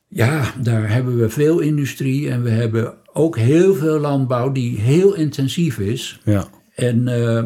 Ja, 0.07 0.53
daar 0.61 0.89
hebben 0.89 1.17
we 1.17 1.29
veel 1.29 1.59
industrie 1.59 2.29
en 2.29 2.43
we 2.43 2.49
hebben 2.49 2.93
ook 3.13 3.37
heel 3.37 3.75
veel 3.75 3.99
landbouw 3.99 4.51
die 4.51 4.79
heel 4.79 5.15
intensief 5.15 5.79
is. 5.79 6.19
Ja. 6.23 6.47
En 6.75 7.07
eh, 7.07 7.43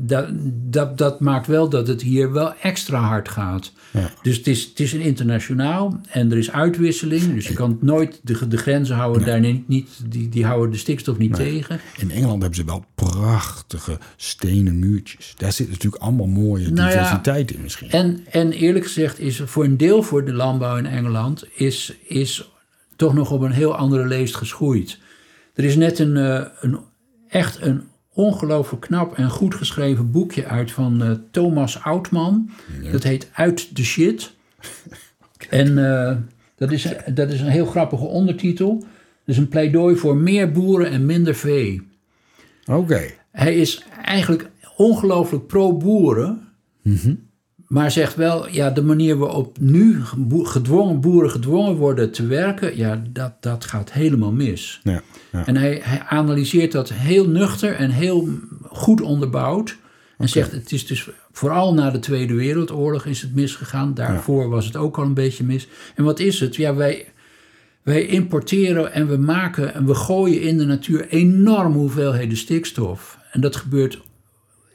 dat, 0.00 0.28
dat, 0.70 0.98
dat 0.98 1.20
maakt 1.20 1.46
wel 1.46 1.68
dat 1.68 1.88
het 1.88 2.02
hier 2.02 2.32
wel 2.32 2.54
extra 2.54 3.00
hard 3.00 3.28
gaat. 3.28 3.72
Ja. 3.90 4.10
Dus 4.22 4.36
het 4.36 4.46
is, 4.46 4.64
het 4.64 4.80
is 4.80 4.92
een 4.92 5.00
internationaal 5.00 6.00
en 6.08 6.30
er 6.30 6.38
is 6.38 6.52
uitwisseling. 6.52 7.34
Dus 7.34 7.48
je 7.48 7.54
kan 7.54 7.78
nooit 7.80 8.20
de, 8.22 8.48
de 8.48 8.56
grenzen 8.56 8.96
houden, 8.96 9.26
daar 9.26 9.40
niet, 9.40 9.68
niet, 9.68 9.88
die, 10.04 10.28
die 10.28 10.44
houden 10.44 10.70
de 10.70 10.76
stikstof 10.76 11.18
niet 11.18 11.34
tegen. 11.34 11.80
In 11.96 12.10
Engeland 12.10 12.42
hebben 12.42 12.58
ze 12.58 12.64
wel 12.64 12.84
prachtige 12.94 13.98
stenen 14.16 14.78
muurtjes. 14.78 15.34
Daar 15.36 15.52
zit 15.52 15.70
natuurlijk 15.70 16.02
allemaal 16.02 16.26
mooie 16.26 16.70
Nou 16.70 16.90
ja, 16.90 16.94
diversiteit 16.94 17.50
in 17.50 17.62
misschien. 17.62 17.90
En, 17.90 18.24
en 18.30 18.52
eerlijk 18.52 18.84
gezegd 18.84 19.18
is 19.18 19.40
voor 19.44 19.64
een 19.64 19.76
deel 19.76 20.02
voor 20.02 20.24
de 20.24 20.32
landbouw 20.32 20.76
in 20.76 20.86
Engeland 20.86 21.44
is, 21.54 21.94
is 22.02 22.52
toch 22.96 23.14
nog 23.14 23.30
op 23.30 23.40
een 23.40 23.52
heel 23.52 23.76
andere 23.76 24.06
leest 24.06 24.36
geschoeid. 24.36 24.98
Er 25.54 25.64
is 25.64 25.76
net 25.76 25.98
een, 25.98 26.16
eh, 26.16 26.44
een 26.60 26.78
echt 27.28 27.62
een 27.62 27.82
ongelooflijk 28.18 28.82
knap 28.82 29.16
en 29.16 29.30
goed 29.30 29.54
geschreven 29.54 30.10
boekje 30.10 30.46
uit 30.46 30.72
van 30.72 31.02
eh, 31.02 31.10
Thomas 31.30 31.82
Oudman. 31.82 32.50
Dat 32.92 33.02
heet 33.02 33.30
Uit 33.32 33.76
de 33.76 33.84
Shit. 33.84 34.30
En 35.48 35.90
eh, 35.90 36.16
dat, 36.56 36.72
is, 36.72 36.88
dat 37.14 37.32
is 37.32 37.40
een 37.40 37.48
heel 37.48 37.66
grappige 37.66 38.04
ondertitel. 38.04 38.84
Dus 39.24 39.36
een 39.36 39.48
pleidooi 39.48 39.96
voor 39.96 40.16
meer 40.16 40.52
boeren 40.52 40.90
en 40.90 41.06
minder 41.06 41.34
vee. 41.34 41.88
Oké. 42.66 43.10
Hij 43.30 43.56
is 43.56 43.84
eigenlijk 44.04 44.50
ongelooflijk 44.76 45.46
pro-boeren. 45.46 46.48
Maar 47.68 47.90
zegt 47.90 48.14
wel, 48.14 48.48
ja, 48.48 48.70
de 48.70 48.82
manier 48.82 49.16
waarop 49.16 49.58
nu 49.60 50.02
gedwongen, 50.30 51.00
boeren 51.00 51.30
gedwongen 51.30 51.76
worden 51.76 52.12
te 52.12 52.26
werken, 52.26 52.76
ja, 52.76 53.02
dat, 53.12 53.32
dat 53.40 53.64
gaat 53.64 53.92
helemaal 53.92 54.32
mis. 54.32 54.80
Ja, 54.82 55.02
ja. 55.32 55.46
En 55.46 55.56
hij, 55.56 55.80
hij 55.82 56.02
analyseert 56.02 56.72
dat 56.72 56.92
heel 56.92 57.28
nuchter 57.28 57.74
en 57.74 57.90
heel 57.90 58.28
goed 58.62 59.00
onderbouwd. 59.00 59.76
En 60.18 60.28
zegt, 60.28 60.52
het 60.52 60.72
is 60.72 60.86
dus 60.86 61.08
vooral 61.32 61.74
na 61.74 61.90
de 61.90 61.98
Tweede 61.98 62.34
Wereldoorlog 62.34 63.04
is 63.04 63.22
het 63.22 63.34
misgegaan. 63.34 63.94
Daarvoor 63.94 64.48
was 64.48 64.66
het 64.66 64.76
ook 64.76 64.98
al 64.98 65.04
een 65.04 65.14
beetje 65.14 65.44
mis. 65.44 65.68
En 65.94 66.04
wat 66.04 66.18
is 66.18 66.40
het? 66.40 66.56
Ja, 66.56 66.74
wij, 66.74 67.12
wij 67.82 68.06
importeren 68.06 68.92
en 68.92 69.08
we 69.08 69.16
maken 69.16 69.74
en 69.74 69.86
we 69.86 69.94
gooien 69.94 70.40
in 70.40 70.58
de 70.58 70.64
natuur 70.64 71.08
enorme 71.08 71.76
hoeveelheden 71.76 72.36
stikstof. 72.36 73.18
En 73.30 73.40
dat 73.40 73.56
gebeurt 73.56 74.00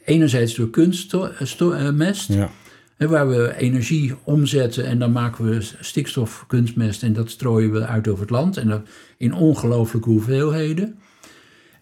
enerzijds 0.04 0.54
door 0.54 0.70
kunstmest. 0.70 2.32
ja. 2.32 2.50
Waar 2.98 3.28
we 3.28 3.56
energie 3.56 4.14
omzetten 4.24 4.84
en 4.86 4.98
dan 4.98 5.12
maken 5.12 5.44
we 5.44 5.60
stikstof, 5.80 6.44
kunstmest 6.46 7.02
en 7.02 7.12
dat 7.12 7.30
strooien 7.30 7.72
we 7.72 7.86
uit 7.86 8.08
over 8.08 8.20
het 8.20 8.30
land. 8.30 8.56
En 8.56 8.68
dat 8.68 8.88
in 9.16 9.34
ongelooflijke 9.34 10.08
hoeveelheden. 10.08 10.98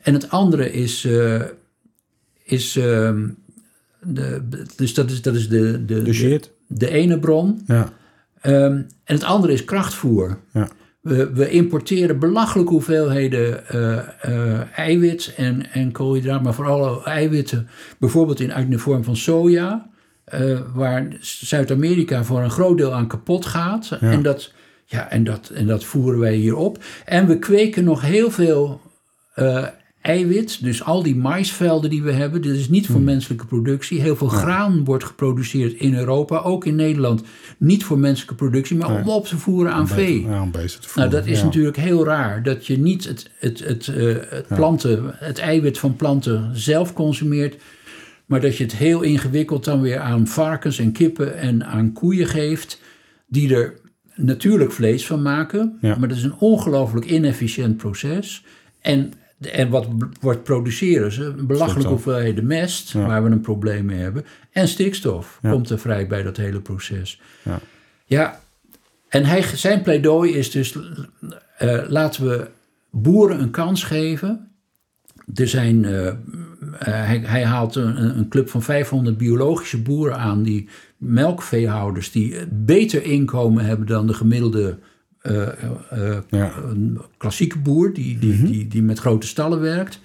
En 0.01 0.15
het 0.15 0.31
andere 0.31 0.73
is, 0.73 1.05
eh, 1.05 1.43
is 2.45 2.77
ehm, 2.77 3.29
de, 4.01 4.43
dus 4.77 4.95
dat 4.95 5.11
is, 5.11 5.23
dat 5.23 5.35
is 5.35 5.49
de, 5.49 5.85
de, 5.85 6.03
De 6.03 6.41
de 6.67 6.91
ene 6.91 7.19
bron. 7.19 7.63
Ja, 7.67 7.93
Ehm, 8.43 8.73
en 9.05 9.15
het 9.15 9.25
andere 9.25 9.53
is 9.53 9.65
krachtvoer. 9.65 10.39
ja. 10.53 10.69
We, 11.01 11.33
we 11.33 11.51
importeren 11.51 12.19
belachelijke 12.19 12.73
hoeveelheden 12.73 13.69
eh, 13.69 13.99
eh, 14.23 14.79
eiwit 14.79 15.35
en, 15.37 15.73
en 15.73 15.93
koolhydraat, 15.93 16.43
maar 16.43 16.55
vooral 16.55 17.05
eiwitten, 17.05 17.69
bijvoorbeeld 17.99 18.41
in, 18.41 18.53
uit 18.53 18.71
de 18.71 18.79
vorm 18.79 19.05
van 19.05 19.17
soja, 19.17 19.91
eh, 20.33 20.61
waar 20.75 21.09
Zuid-Amerika 21.21 22.25
voor 22.25 22.41
een 22.41 22.51
groot 22.51 22.77
deel 22.79 22.93
aan 22.93 23.07
kapot 23.07 23.47
gaat. 23.47 23.97
En, 24.01 24.23
dat, 24.23 24.53
ja, 24.87 25.11
en, 25.11 25.25
dat, 25.25 25.49
en 25.55 25.67
dat 25.67 25.85
voeren 25.85 26.21
wij 26.21 26.35
hier 26.35 26.57
op. 26.57 26.85
En 27.05 27.27
we 27.27 27.39
kweken 27.39 27.85
nog 27.85 28.01
heel 28.01 28.31
veel 28.31 28.81
eh, 29.35 29.67
eiwit, 30.03 30.65
dus 30.65 30.85
al 30.85 31.03
die 31.03 31.17
maisvelden 31.17 31.91
die 31.91 32.03
we 32.03 32.13
hebben, 32.13 32.43
dit 32.43 32.57
is 32.57 32.69
niet 32.69 32.87
voor 32.87 33.01
menselijke 33.01 33.47
productie. 33.47 34.01
Heel 34.01 34.17
veel 34.17 34.29
graan 34.29 34.85
wordt 34.85 35.05
geproduceerd 35.05 35.73
in 35.73 35.95
Europa, 35.95 36.39
ook 36.39 36.65
in 36.65 36.75
Nederland. 36.77 37.23
Niet 37.59 37.85
voor 37.85 37.99
menselijke 37.99 38.35
productie, 38.35 38.77
maar 38.77 39.01
om 39.01 39.09
op 39.09 39.27
te 39.27 39.39
voeren 39.39 39.73
aan 39.73 39.89
vee. 39.89 40.23
Ja, 40.23 40.43
om 40.43 40.51
te 40.51 40.59
Nou, 40.59 40.69
voeren. 40.81 41.11
dat 41.11 41.27
is 41.27 41.39
ja. 41.39 41.45
natuurlijk 41.45 41.77
heel 41.77 42.05
raar. 42.05 42.43
Dat 42.43 42.67
je 42.67 42.79
niet 42.79 43.05
het, 43.09 43.31
het, 43.39 43.59
het, 43.59 43.89
eh, 43.89 44.15
het, 44.29 44.47
planten, 44.47 45.15
het 45.15 45.39
eiwit 45.39 45.79
van 45.79 45.97
planten 45.97 46.51
zelf 46.53 46.93
consumeert. 46.93 47.57
Maar 48.33 48.41
dat 48.41 48.57
je 48.57 48.65
het 48.65 48.77
heel 48.77 49.03
ingewikkeld 49.03 49.65
dan 49.65 49.81
weer 49.81 49.99
aan 49.99 50.27
varkens 50.27 50.79
en 50.79 50.93
kippen 50.93 51.37
en 51.37 51.65
aan 51.65 51.93
koeien 51.93 52.27
geeft. 52.27 52.81
Die 53.27 53.55
er 53.55 53.75
natuurlijk 54.15 54.73
vlees 54.73 55.07
van 55.07 55.23
maken. 55.23 55.79
Ja. 55.81 55.97
Maar 55.97 56.09
dat 56.09 56.17
is 56.17 56.23
een 56.25 56.39
ongelooflijk 56.39 57.07
inefficiënt 57.07 57.77
proces. 57.77 58.45
En, 58.81 59.13
en 59.41 59.69
wat 59.69 59.89
wordt 60.21 60.43
produceren 60.43 61.13
ze? 61.13 61.25
Een 61.25 61.47
belachelijke 61.47 61.91
hoeveelheden 61.91 62.47
mest, 62.47 62.93
Ja. 62.93 63.07
waar 63.07 63.25
we 63.25 63.31
een 63.31 63.41
probleem 63.41 63.85
mee 63.85 63.99
hebben. 63.99 64.25
En 64.51 64.69
stikstof 64.69 65.39
Ja. 65.43 65.51
komt 65.51 65.71
er 65.71 65.79
vrij 65.79 66.07
bij 66.07 66.23
dat 66.23 66.37
hele 66.37 66.61
proces. 66.61 67.21
Ja. 67.43 67.61
Ja, 68.05 68.41
en 69.09 69.25
hij, 69.25 69.43
zijn 69.43 69.83
pleidooi 69.83 70.33
is 70.33 70.51
dus, 70.51 70.79
eh, 71.59 71.83
laten 71.89 72.29
we 72.29 72.49
boeren 72.91 73.41
een 73.41 73.51
kans 73.51 73.85
geven. 73.85 74.51
Er 75.35 75.49
zijn, 75.49 75.85
eh, 75.85 76.13
hij, 76.73 77.19
hij 77.25 77.45
haalt 77.45 77.75
een, 77.75 78.19
een 78.19 78.29
club 78.29 78.49
van 78.49 78.63
500 78.63 79.17
biologische 79.17 79.83
boeren 79.83 80.17
aan, 80.19 80.43
die 80.43 80.69
melkveehouders, 80.97 82.11
die 82.13 82.35
beter 82.51 83.05
inkomen 83.05 83.65
hebben 83.65 83.87
dan 83.87 84.07
de 84.07 84.15
gemiddelde 84.15 84.79
eh, 85.21 85.49
eh, 85.91 86.19
Ja. 86.29 86.53
klassieke 87.17 87.59
boer, 87.59 87.93
die, 87.93 88.19
die, 88.19 88.43
die, 88.43 88.69
die 88.69 88.83
met 88.83 88.99
grote 88.99 89.27
stallen 89.27 89.61
werkt. 89.61 90.01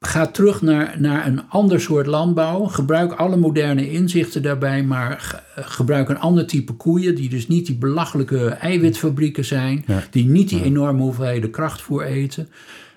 Ga 0.00 0.26
terug 0.26 0.62
naar, 0.62 0.94
naar 0.98 1.26
een 1.26 1.48
ander 1.48 1.80
soort 1.80 2.06
landbouw. 2.06 2.64
Gebruik 2.64 3.12
alle 3.12 3.36
moderne 3.36 3.90
inzichten 3.90 4.42
daarbij, 4.42 4.82
maar 4.84 5.20
ge- 5.20 5.40
gebruik 5.54 6.08
een 6.08 6.18
ander 6.18 6.46
type 6.46 6.72
koeien, 6.72 7.14
die 7.14 7.28
dus 7.28 7.48
niet 7.48 7.66
die 7.66 7.76
belachelijke 7.76 8.48
eiwitfabrieken 8.48 9.44
zijn, 9.44 9.84
Ja. 9.86 10.02
die 10.10 10.24
niet 10.24 10.48
die 10.48 10.62
enorme 10.62 11.02
hoeveelheden 11.02 11.50
krachtvoer 11.50 12.02
eten. 12.04 12.48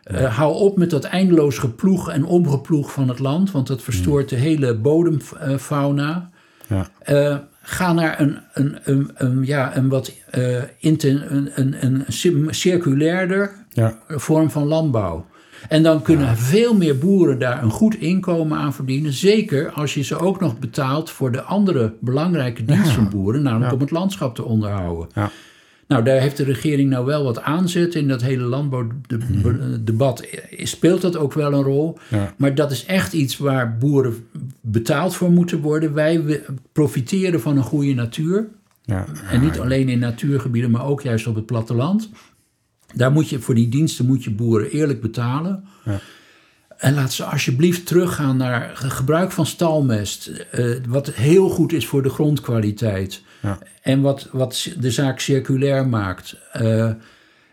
Eh, 0.07 0.37
hou 0.37 0.53
op 0.55 0.77
met 0.77 0.89
dat 0.89 1.03
eindeloos 1.03 1.57
geploeg 1.57 2.09
en 2.11 2.25
omgeploeg 2.25 2.91
van 2.91 3.07
het 3.09 3.19
land, 3.19 3.51
want 3.51 3.67
dat 3.67 3.81
verstoort 3.81 4.29
de 4.29 4.35
hele 4.35 4.75
bodemfauna. 4.75 6.29
Ja. 6.67 6.87
Eh, 6.99 7.35
ga 7.61 7.93
naar 7.93 8.19
een, 8.19 8.37
een, 8.53 8.77
een, 8.83 9.11
een, 9.15 9.45
ja, 9.45 9.77
een 9.77 9.89
wat 9.89 10.13
inten, 10.79 11.35
een, 11.35 11.49
een, 11.55 11.75
een 11.85 12.03
cir- 12.07 12.53
circulairder 12.55 13.51
Ja. 13.69 13.97
vorm 14.07 14.49
van 14.49 14.67
landbouw. 14.67 15.25
En 15.69 15.83
dan 15.83 16.01
kunnen 16.01 16.37
veel 16.37 16.73
meer 16.75 16.97
boeren 16.97 17.39
daar 17.39 17.63
een 17.63 17.69
goed 17.71 17.95
inkomen 17.95 18.57
aan 18.57 18.73
verdienen. 18.73 19.13
Zeker 19.13 19.71
als 19.71 19.93
je 19.93 20.01
ze 20.03 20.19
ook 20.19 20.39
nog 20.39 20.59
betaalt 20.59 21.09
voor 21.09 21.31
de 21.31 21.41
andere 21.41 21.93
belangrijke 21.99 22.65
dienst 22.65 22.91
van 22.91 23.09
boeren, 23.09 23.41
namelijk 23.43 23.73
om 23.73 23.79
het 23.79 23.91
landschap 23.91 24.35
te 24.35 24.43
onderhouden. 24.43 25.07
Nou, 25.87 26.03
daar 26.03 26.19
heeft 26.19 26.37
de 26.37 26.43
regering 26.43 26.89
nou 26.89 27.05
wel 27.05 27.23
wat 27.23 27.41
aanzet 27.41 27.95
in 27.95 28.07
dat 28.07 28.21
hele 28.21 28.43
landbouwdebat. 28.43 30.27
Speelt 30.63 31.01
dat 31.01 31.15
ook 31.17 31.33
wel 31.33 31.53
een 31.53 31.63
rol? 31.63 31.97
Ja. 32.09 32.33
Maar 32.37 32.55
dat 32.55 32.71
is 32.71 32.85
echt 32.85 33.13
iets 33.13 33.37
waar 33.37 33.77
boeren 33.77 34.27
betaald 34.61 35.15
voor 35.15 35.31
moeten 35.31 35.59
worden. 35.61 35.93
Wij 35.93 36.41
profiteren 36.71 37.41
van 37.41 37.57
een 37.57 37.63
goede 37.63 37.93
natuur. 37.93 38.47
Ja. 38.83 39.05
En 39.31 39.41
niet 39.41 39.59
alleen 39.59 39.89
in 39.89 39.99
natuurgebieden, 39.99 40.71
maar 40.71 40.85
ook 40.85 41.01
juist 41.01 41.27
op 41.27 41.35
het 41.35 41.45
platteland. 41.45 42.09
Daar 42.95 43.11
moet 43.11 43.29
je, 43.29 43.39
voor 43.39 43.55
die 43.55 43.69
diensten 43.69 44.05
moet 44.05 44.23
je 44.23 44.31
boeren 44.31 44.69
eerlijk 44.71 45.01
betalen. 45.01 45.63
Ja. 45.85 45.99
En 46.77 46.93
laat 46.93 47.13
ze 47.13 47.23
alsjeblieft 47.23 47.85
teruggaan 47.85 48.37
naar 48.37 48.71
ge- 48.73 48.89
gebruik 48.89 49.31
van 49.31 49.45
stalmest. 49.45 50.27
eh, 50.51 50.65
wat 50.87 51.07
heel 51.11 51.49
goed 51.49 51.73
is 51.73 51.85
voor 51.87 52.03
de 52.03 52.09
grondkwaliteit. 52.09 53.21
Ja. 53.47 53.59
En 53.81 54.01
wat, 54.01 54.27
wat 54.31 54.73
de 54.79 54.91
zaak 54.91 55.19
circulair 55.19 55.87
maakt. 55.87 56.35
Eh, 56.51 56.91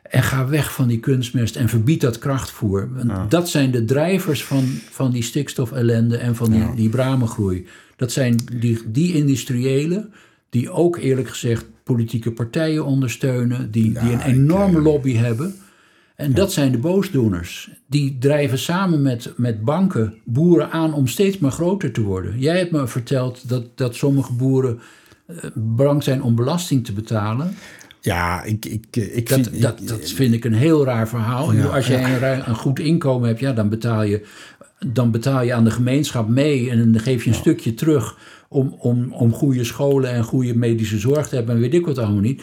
en 0.03 0.23
ga 0.23 0.49
weg 0.49 0.73
van 0.73 0.89
die 0.89 1.01
kunstmest 1.01 1.57
en 1.57 1.69
verbied 1.69 2.01
dat 2.01 2.19
krachtvoer. 2.19 2.89
Want 2.93 3.31
Dat 3.31 3.49
zijn 3.49 3.71
de 3.71 3.85
drijvers 3.85 4.45
van, 4.45 4.65
van 4.91 5.11
die 5.11 5.23
stikstofellende 5.23 6.17
en 6.17 6.37
van 6.37 6.51
die, 6.51 6.75
die 6.75 6.89
bramengroei. 6.89 7.67
Dat 7.97 8.13
zijn 8.13 8.37
die, 8.53 8.83
die 8.87 9.15
industriëlen 9.15 10.13
die 10.51 10.71
ook 10.71 10.97
eerlijk 10.97 11.29
gezegd 11.29 11.65
politieke 11.85 12.33
partijen 12.33 12.85
ondersteunen. 12.85 13.71
Die, 13.71 13.93
die 13.93 14.13
een 14.13 14.21
enorme 14.21 14.81
lobby 14.81 15.15
hebben. 15.15 15.55
En 16.17 16.35
dat 16.35 16.53
zijn 16.53 16.73
de 16.73 16.79
boosdoeners. 16.79 17.71
Die 17.87 18.17
drijven 18.19 18.59
samen 18.59 19.03
met, 19.03 19.33
met 19.37 19.65
banken 19.65 20.15
boeren 20.25 20.71
aan 20.71 20.95
om 20.95 21.07
steeds 21.07 21.39
maar 21.39 21.51
groter 21.51 21.93
te 21.93 22.01
worden. 22.01 22.39
Jij 22.39 22.59
hebt 22.59 22.71
me 22.71 22.87
verteld 22.87 23.49
dat, 23.49 23.65
dat 23.75 23.95
sommige 23.95 24.33
boeren 24.33 24.81
bang 25.55 26.03
zijn 26.03 26.23
om 26.23 26.35
belasting 26.35 26.85
te 26.85 26.93
betalen. 26.93 27.55
Ja, 28.01 28.43
ik, 28.43 28.65
ik, 28.65 28.97
ik 28.97 29.29
Dat, 29.29 29.41
vind... 29.41 29.63
dat, 29.63 29.81
ik- 29.81 29.89
dat 29.89 30.11
vind 30.11 30.35
ik 30.35 30.45
een 30.45 30.55
heel 30.55 30.85
raar 30.85 31.09
verhaal. 31.09 31.53
Ja, 31.53 31.65
Als 31.65 31.87
jij 31.87 32.05
een, 32.33 32.49
een 32.49 32.55
goed 32.55 32.79
inkomen 32.79 33.29
hebt, 33.29 33.41
ja, 33.41 33.53
dan, 33.53 33.69
betaal 33.69 34.03
je, 34.03 34.27
dan 34.87 35.11
betaal 35.11 35.43
je 35.43 35.55
aan 35.55 35.65
de 35.65 35.71
gemeenschap 35.71 36.29
mee 36.29 36.71
en 36.71 36.93
dan 36.93 37.01
geef 37.03 37.25
je 37.25 37.31
een 37.31 37.37
stukje 37.37 37.75
terug 37.75 38.17
om, 38.49 38.75
om, 38.79 39.13
om 39.13 39.33
goede 39.33 39.65
scholen 39.65 40.11
en 40.11 40.25
goede 40.25 40.57
medische 40.57 40.99
zorg 40.99 41.29
te 41.29 41.35
hebben 41.37 41.55
en 41.55 41.61
weet 41.61 41.75
ik 41.75 41.87
wat 41.87 41.99
allemaal 41.99 42.21
niet. 42.21 42.43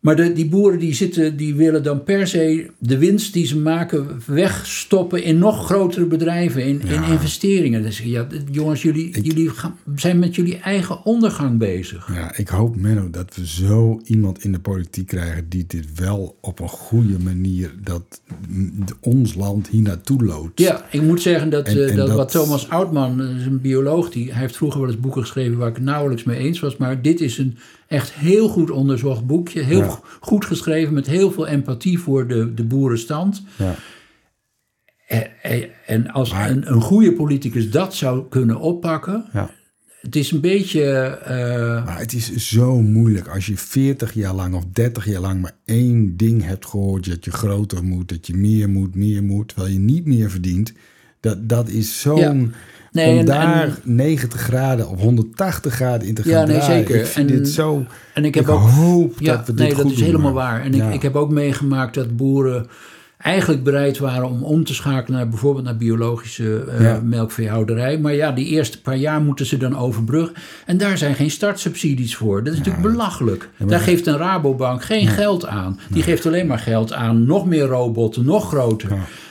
Maar 0.00 0.16
de, 0.16 0.32
die 0.32 0.48
boeren 0.48 0.78
die 0.78 0.94
zitten, 0.94 1.36
die 1.36 1.54
willen 1.54 1.82
dan 1.82 2.04
per 2.04 2.26
se 2.26 2.70
de 2.78 2.98
winst 2.98 3.32
die 3.32 3.46
ze 3.46 3.58
maken 3.58 4.20
wegstoppen 4.26 5.22
in 5.22 5.38
nog 5.38 5.64
grotere 5.64 6.06
bedrijven, 6.06 6.64
in, 6.64 6.80
in 6.80 7.02
investeringen. 7.02 7.82
Dus 7.82 7.98
ja, 7.98 8.26
jongens, 8.50 8.82
jullie, 8.82 9.20
jullie 9.22 9.48
gaan, 9.50 9.76
zijn 9.96 10.18
met 10.18 10.34
jullie 10.34 10.56
eigen 10.58 11.04
ondergang 11.04 11.58
bezig. 11.58 12.10
Ja, 12.14 12.36
ik 12.36 12.48
hoop, 12.48 12.76
Menno, 12.76 13.10
dat 13.10 13.36
we 13.36 13.46
zo 13.46 14.00
iemand 14.04 14.44
in 14.44 14.52
de 14.52 14.58
politiek 14.60 15.06
krijgen 15.06 15.48
die 15.48 15.64
dit 15.66 15.86
wel 15.94 16.36
op 16.40 16.60
een 16.60 16.68
goede 16.68 17.18
manier, 17.18 17.70
dat 17.82 18.20
ons 19.00 19.34
land 19.34 19.68
hier 19.68 19.82
naartoe 19.82 20.24
loopt. 20.24 20.60
Ja, 20.60 20.84
ik 20.90 21.02
moet 21.02 21.22
zeggen 21.22 21.50
dat, 21.50 21.66
En- 21.66 21.76
eh, 21.84 21.90
en 21.90 21.96
dat, 21.96 22.06
dat- 22.06 22.16
wat 22.16 22.30
Thomas 22.30 22.68
Oudman, 22.68 23.22
is 23.22 23.46
een 23.46 23.60
bioloog, 23.60 24.10
die, 24.10 24.30
hij 24.32 24.40
heeft 24.40 24.56
vroeger 24.56 24.80
wel 24.80 24.90
eens 24.90 25.00
boeken 25.00 25.20
geschreven 25.20 25.58
waar 25.58 25.68
ik 25.68 25.74
het 25.74 25.84
nauwelijks 25.84 26.24
mee 26.24 26.38
eens 26.38 26.60
was. 26.60 26.76
Maar 26.76 27.02
dit 27.02 27.20
is 27.20 27.38
een 27.38 27.56
echt 27.88 28.12
heel 28.12 28.48
goed 28.48 28.70
onderzocht 28.70 29.26
boekje. 29.26 29.62
Heel 29.62 29.85
Goed 30.20 30.44
geschreven 30.44 30.94
met 30.94 31.06
heel 31.06 31.30
veel 31.32 31.46
empathie 31.46 31.98
voor 31.98 32.26
de, 32.26 32.54
de 32.54 32.64
boerenstand. 32.64 33.42
Ja. 33.58 33.74
En, 35.06 35.42
en- 35.42 35.68
en 35.86 36.10
als 36.10 36.30
een, 36.32 36.72
een 36.72 36.80
goede 36.80 37.12
politicus 37.12 37.70
dat 37.70 37.94
zou 37.94 38.28
kunnen 38.28 38.56
oppakken. 38.60 39.24
Ja. 39.32 39.50
Het 40.00 40.16
is 40.16 40.30
een 40.30 40.40
beetje. 40.40 40.82
eh, 41.24 41.84
Maar 41.84 41.98
het 41.98 42.12
is 42.12 42.34
zo 42.36 42.82
moeilijk 42.82 43.28
als 43.28 43.46
je 43.46 43.56
40 43.56 44.14
jaar 44.14 44.34
lang 44.34 44.54
of 44.54 44.64
30 44.72 45.06
jaar 45.06 45.20
lang 45.20 45.40
maar 45.40 45.56
één 45.64 46.16
ding 46.16 46.42
hebt 46.44 46.66
gehoord. 46.66 47.08
Dat 47.08 47.24
je 47.24 47.30
groter 47.30 47.84
moet, 47.84 48.08
dat 48.08 48.26
je 48.26 48.34
meer 48.34 48.68
moet, 48.68 48.94
meer 48.94 49.22
moet, 49.22 49.48
terwijl 49.48 49.72
je 49.72 49.78
niet 49.78 50.06
meer 50.06 50.30
verdient. 50.30 50.72
Dat, 51.20 51.48
dat 51.48 51.68
is 51.68 52.00
zo'n... 52.00 52.52
Nee, 52.96 53.12
om 53.12 53.18
en- 53.18 53.26
daar 53.26 53.62
en- 53.62 53.76
90 53.82 54.40
graden 54.40 54.88
of 54.88 55.00
180 55.00 55.74
graden 55.74 56.08
in 56.08 56.14
te 56.14 56.22
gaan 56.22 56.32
Ja, 56.32 56.44
nee, 56.44 56.56
draaien. 56.58 56.76
zeker. 56.76 56.96
Ik 57.00 57.06
vind 57.06 57.30
En- 57.30 57.36
dit 57.36 57.48
zo... 57.48 57.84
En 58.14 58.24
ik 58.24 58.34
heb 58.34 58.44
ik 58.44 58.50
ook 58.50 58.68
hoop 58.68 59.14
Ja, 59.18 59.36
dat 59.36 59.46
we 59.46 59.54
dit 59.54 59.66
nee, 59.66 59.74
dat 59.74 59.86
is 59.90 59.94
doen, 59.96 60.04
helemaal 60.04 60.32
maar- 60.32 60.42
waar. 60.52 60.62
En 60.62 60.72
Ja. 60.72 60.88
ik, 60.88 60.94
ik 60.94 61.02
heb 61.02 61.14
ook 61.16 61.30
meegemaakt 61.30 61.94
dat 61.94 62.16
boeren 62.16 62.66
eigenlijk 63.18 63.62
bereid 63.64 63.98
waren 63.98 64.28
om 64.28 64.42
om 64.42 64.64
te 64.64 64.74
schakelen 64.74 65.18
naar 65.18 65.28
bijvoorbeeld 65.28 65.64
naar 65.64 65.76
biologische 65.76 66.64
Ja. 66.80 67.00
melkveehouderij. 67.04 67.98
Maar 67.98 68.14
ja, 68.14 68.32
die 68.32 68.46
eerste 68.46 68.80
paar 68.80 68.96
jaar 68.96 69.20
moeten 69.20 69.46
ze 69.46 69.56
dan 69.56 69.78
overbruggen. 69.78 70.34
En 70.66 70.76
daar 70.78 70.98
zijn 70.98 71.14
geen 71.14 71.30
startsubsidies 71.30 72.16
voor. 72.16 72.44
Dat 72.44 72.52
is 72.52 72.58
natuurlijk 72.58 72.86
belachelijk. 72.86 73.48
Daar 73.66 73.80
geeft 73.80 74.06
een 74.06 74.16
Rabobank 74.16 74.84
geen 74.84 75.06
geld 75.06 75.46
aan. 75.46 75.78
Die 75.90 76.02
geeft 76.02 76.26
alleen 76.26 76.46
maar 76.46 76.58
geld 76.58 76.92
aan 76.92 77.26
nog 77.26 77.46
meer 77.46 77.64
robotten, 77.66 78.24
nog 78.24 78.48
groter. 78.48 78.90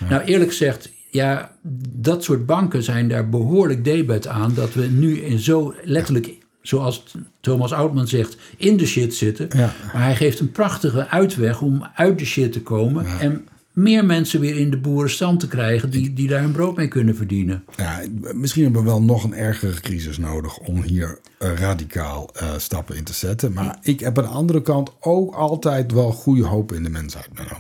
Nou, 0.10 0.22
eerlijk 0.24 0.50
gezegd, 0.50 0.90
ja, 1.16 1.52
dat 1.92 2.24
soort 2.24 2.46
banken 2.46 2.84
zijn 2.84 3.08
daar 3.08 3.30
behoorlijk 3.30 3.84
debet 3.84 4.28
aan. 4.28 4.54
Dat 4.54 4.74
we 4.74 4.86
nu 4.86 5.20
in 5.20 5.40
zo 5.40 5.74
letterlijk, 5.84 6.38
zoals 6.62 7.04
Thomas 7.42 7.74
Oudman 7.74 8.08
zegt, 8.08 8.38
in 8.58 8.78
de 8.78 8.86
shit 8.86 9.14
zitten. 9.14 9.48
Ja. 9.50 9.74
Maar 9.94 10.04
hij 10.04 10.16
geeft 10.16 10.40
een 10.40 10.52
prachtige 10.52 11.08
uitweg 11.08 11.62
om 11.62 11.88
uit 11.96 12.20
de 12.20 12.26
shit 12.26 12.52
te 12.52 12.62
komen. 12.62 13.06
En 13.20 13.48
meer 13.72 14.06
mensen 14.06 14.40
weer 14.40 14.58
in 14.58 14.70
de 14.70 14.78
boerenstand 14.78 15.40
te 15.40 15.48
krijgen 15.48 15.90
die, 15.90 16.14
die 16.14 16.28
daar 16.28 16.42
hun 16.42 16.52
brood 16.52 16.76
mee 16.76 16.88
kunnen 16.88 17.16
verdienen. 17.16 17.64
Ja, 17.76 18.02
misschien 18.34 18.64
hebben 18.64 18.84
we 18.84 18.88
wel 18.88 19.02
nog 19.02 19.24
een 19.24 19.34
ergere 19.34 19.80
crisis 19.80 20.18
nodig 20.18 20.58
om 20.58 20.82
hier 20.82 21.20
eh, 21.38 21.54
radicaal 21.54 22.30
eh, 22.34 22.50
stappen 22.58 22.96
in 22.96 23.04
te 23.04 23.14
zetten. 23.14 23.54
Maar 23.54 23.78
ik 23.82 24.00
heb 24.00 24.18
aan 24.18 24.24
de 24.24 24.30
andere 24.30 24.62
kant 24.62 24.92
ook 25.00 25.34
altijd 25.34 25.92
wel 25.92 26.12
goede 26.12 26.46
hoop 26.46 26.72
in 26.72 26.84
de 26.84 26.90
mensheid, 26.90 27.30
Menno. 27.34 27.56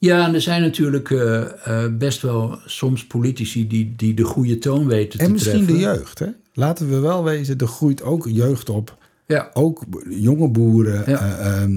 Ja, 0.00 0.26
en 0.26 0.34
er 0.34 0.40
zijn 0.40 0.62
natuurlijk 0.62 1.10
eh, 1.10 1.40
eh, 1.84 1.92
best 1.92 2.22
wel 2.22 2.58
soms 2.66 3.06
politici 3.06 3.66
die, 3.66 3.92
die 3.96 4.14
de 4.14 4.24
goede 4.24 4.58
toon 4.58 4.86
weten 4.86 5.18
te 5.18 5.24
En 5.24 5.32
misschien 5.32 5.52
treffen. 5.64 5.74
de 5.74 5.80
jeugd, 5.80 6.18
hè? 6.18 6.26
Laten 6.54 6.88
we 6.88 6.98
wel 6.98 7.24
wezen, 7.24 7.58
er 7.58 7.66
groeit 7.66 8.02
ook 8.02 8.26
jeugd 8.28 8.68
op. 8.70 8.96
Ja. 9.26 9.50
Ook 9.52 9.84
jonge 10.08 10.48
boeren, 10.48 11.02
Ja. 11.06 11.38
eh, 11.38 11.62
eh, 11.62 11.70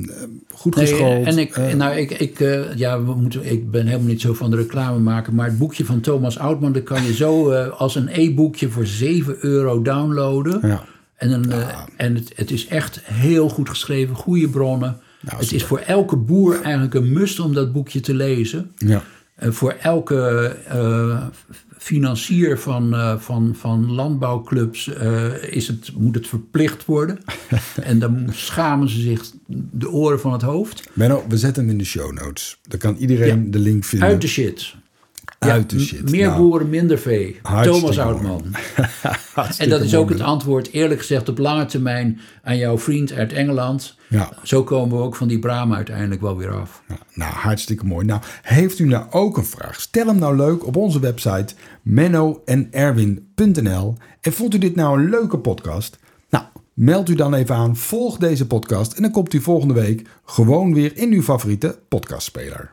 goed 0.54 0.76
Nee, 0.76 0.88
geschoold. 0.88 1.26
en 1.26 1.38
ik, 1.38 1.76
nou, 1.76 1.96
ik, 1.96 2.12
ik, 2.12 2.40
ja, 2.76 3.04
we 3.04 3.14
moeten, 3.16 3.52
ik 3.52 3.72
ben 3.72 3.86
helemaal 3.86 4.08
niet 4.08 4.22
zo 4.22 4.34
van 4.34 4.50
de 4.52 4.56
reclame 4.58 5.00
maken, 5.00 5.36
maar 5.36 5.48
het 5.48 5.58
boekje 5.58 5.86
van 5.86 6.00
Thomas 6.02 6.40
Oudman, 6.40 6.74
dat 6.74 6.84
kan 6.84 7.04
je 7.04 7.14
zo 7.14 7.54
als 7.54 7.96
een 7.96 8.10
e-boekje 8.12 8.70
voor 8.70 8.86
7 8.86 9.36
euro 9.40 9.82
downloaden. 9.82 10.68
Ja. 10.68 10.84
En, 11.16 11.52
en 11.98 12.16
het, 12.16 12.32
het 12.36 12.52
is 12.52 12.68
echt 12.68 13.00
heel 13.04 13.50
goed 13.50 13.70
geschreven, 13.70 14.16
goede 14.16 14.50
bronnen. 14.50 14.98
Nou, 15.24 15.40
het 15.40 15.52
is 15.52 15.64
voor 15.64 15.80
elke 15.80 16.16
boer 16.16 16.62
eigenlijk 16.62 16.94
een 16.94 17.14
must 17.14 17.40
om 17.40 17.54
dat 17.54 17.74
boekje 17.74 18.00
te 18.00 18.14
lezen. 18.14 18.72
ja. 18.78 19.04
Voor 19.38 19.72
elke 19.72 20.46
eh, 20.68 21.26
financier 21.78 22.60
van, 22.60 22.94
eh, 22.94 23.20
van, 23.20 23.56
van 23.56 23.92
landbouwclubs 23.92 24.94
eh, 24.94 25.54
is 25.54 25.68
het, 25.68 25.92
moet 25.98 26.16
het 26.16 26.28
verplicht 26.28 26.86
worden. 26.86 27.20
en 27.84 28.00
dan 28.00 28.28
schamen 28.32 28.90
ze 28.90 29.02
zich 29.02 29.32
de 29.72 29.90
oren 29.90 30.20
van 30.20 30.32
het 30.32 30.42
hoofd. 30.42 30.90
Menno, 30.94 31.26
we 31.30 31.38
zetten 31.38 31.64
hem 31.64 31.72
in 31.72 31.78
de 31.78 31.86
show 31.86 32.12
notes. 32.12 32.60
Dan 32.68 32.80
kan 32.80 32.96
iedereen 32.96 33.52
de 33.52 33.60
link 33.60 33.84
vinden. 33.84 34.08
Uit 34.08 34.22
de 34.22 34.28
shit. 34.28 34.76
Uit 35.52 35.70
de 35.70 35.80
shit. 35.80 36.12
Meer 36.12 36.28
Nou, 36.28 36.42
boeren, 36.42 36.70
minder 36.70 37.00
vee. 37.00 37.40
Thomas. 37.62 38.00
Oudman. 38.00 38.44
En 39.58 39.70
dat 39.70 39.82
is 39.82 39.96
ook 39.96 40.10
het 40.10 40.22
antwoord, 40.22 40.72
eerlijk 40.72 41.00
gezegd, 41.00 41.30
op 41.30 41.38
lange 41.38 41.66
termijn 41.66 42.20
aan 42.44 42.58
jouw 42.58 42.78
vriend 42.78 43.12
uit 43.12 43.34
Engeland. 43.34 43.96
Ja. 44.10 44.30
Zo 44.44 44.64
komen 44.64 44.98
we 44.98 45.04
ook 45.04 45.16
van 45.16 45.28
die 45.28 45.40
Brahma 45.40 45.76
uiteindelijk 45.76 46.22
wel 46.22 46.38
weer 46.38 46.52
af. 46.52 46.84
Ja, 46.88 46.98
nou, 47.14 47.34
hartstikke 47.34 47.86
mooi. 47.86 48.06
Nou, 48.06 48.22
heeft 48.42 48.80
u 48.80 48.86
nou 48.86 49.06
ook 49.10 49.38
een 49.38 49.46
vraag? 49.46 49.82
Stel 49.82 50.08
hem 50.08 50.20
nou 50.20 50.36
leuk 50.36 50.66
op 50.66 50.76
onze 50.76 51.00
website 51.00 51.54
mennoenerwin.nl. 51.82 53.98
En 54.22 54.34
vond 54.34 54.54
u 54.54 54.58
dit 54.58 54.76
nou 54.76 55.00
een 55.00 55.10
leuke 55.10 55.38
podcast? 55.38 55.98
Nou, 56.30 56.44
meld 56.74 57.10
u 57.10 57.16
dan 57.16 57.34
even 57.34 57.56
aan, 57.56 57.76
volg 57.76 58.18
deze 58.18 58.48
podcast 58.48 58.94
en 58.94 59.02
dan 59.02 59.12
komt 59.12 59.34
u 59.34 59.42
volgende 59.42 59.74
week 59.74 60.08
gewoon 60.26 60.74
weer 60.74 60.98
in 60.98 61.12
uw 61.12 61.22
favoriete 61.22 61.80
podcastspeler. 61.88 62.72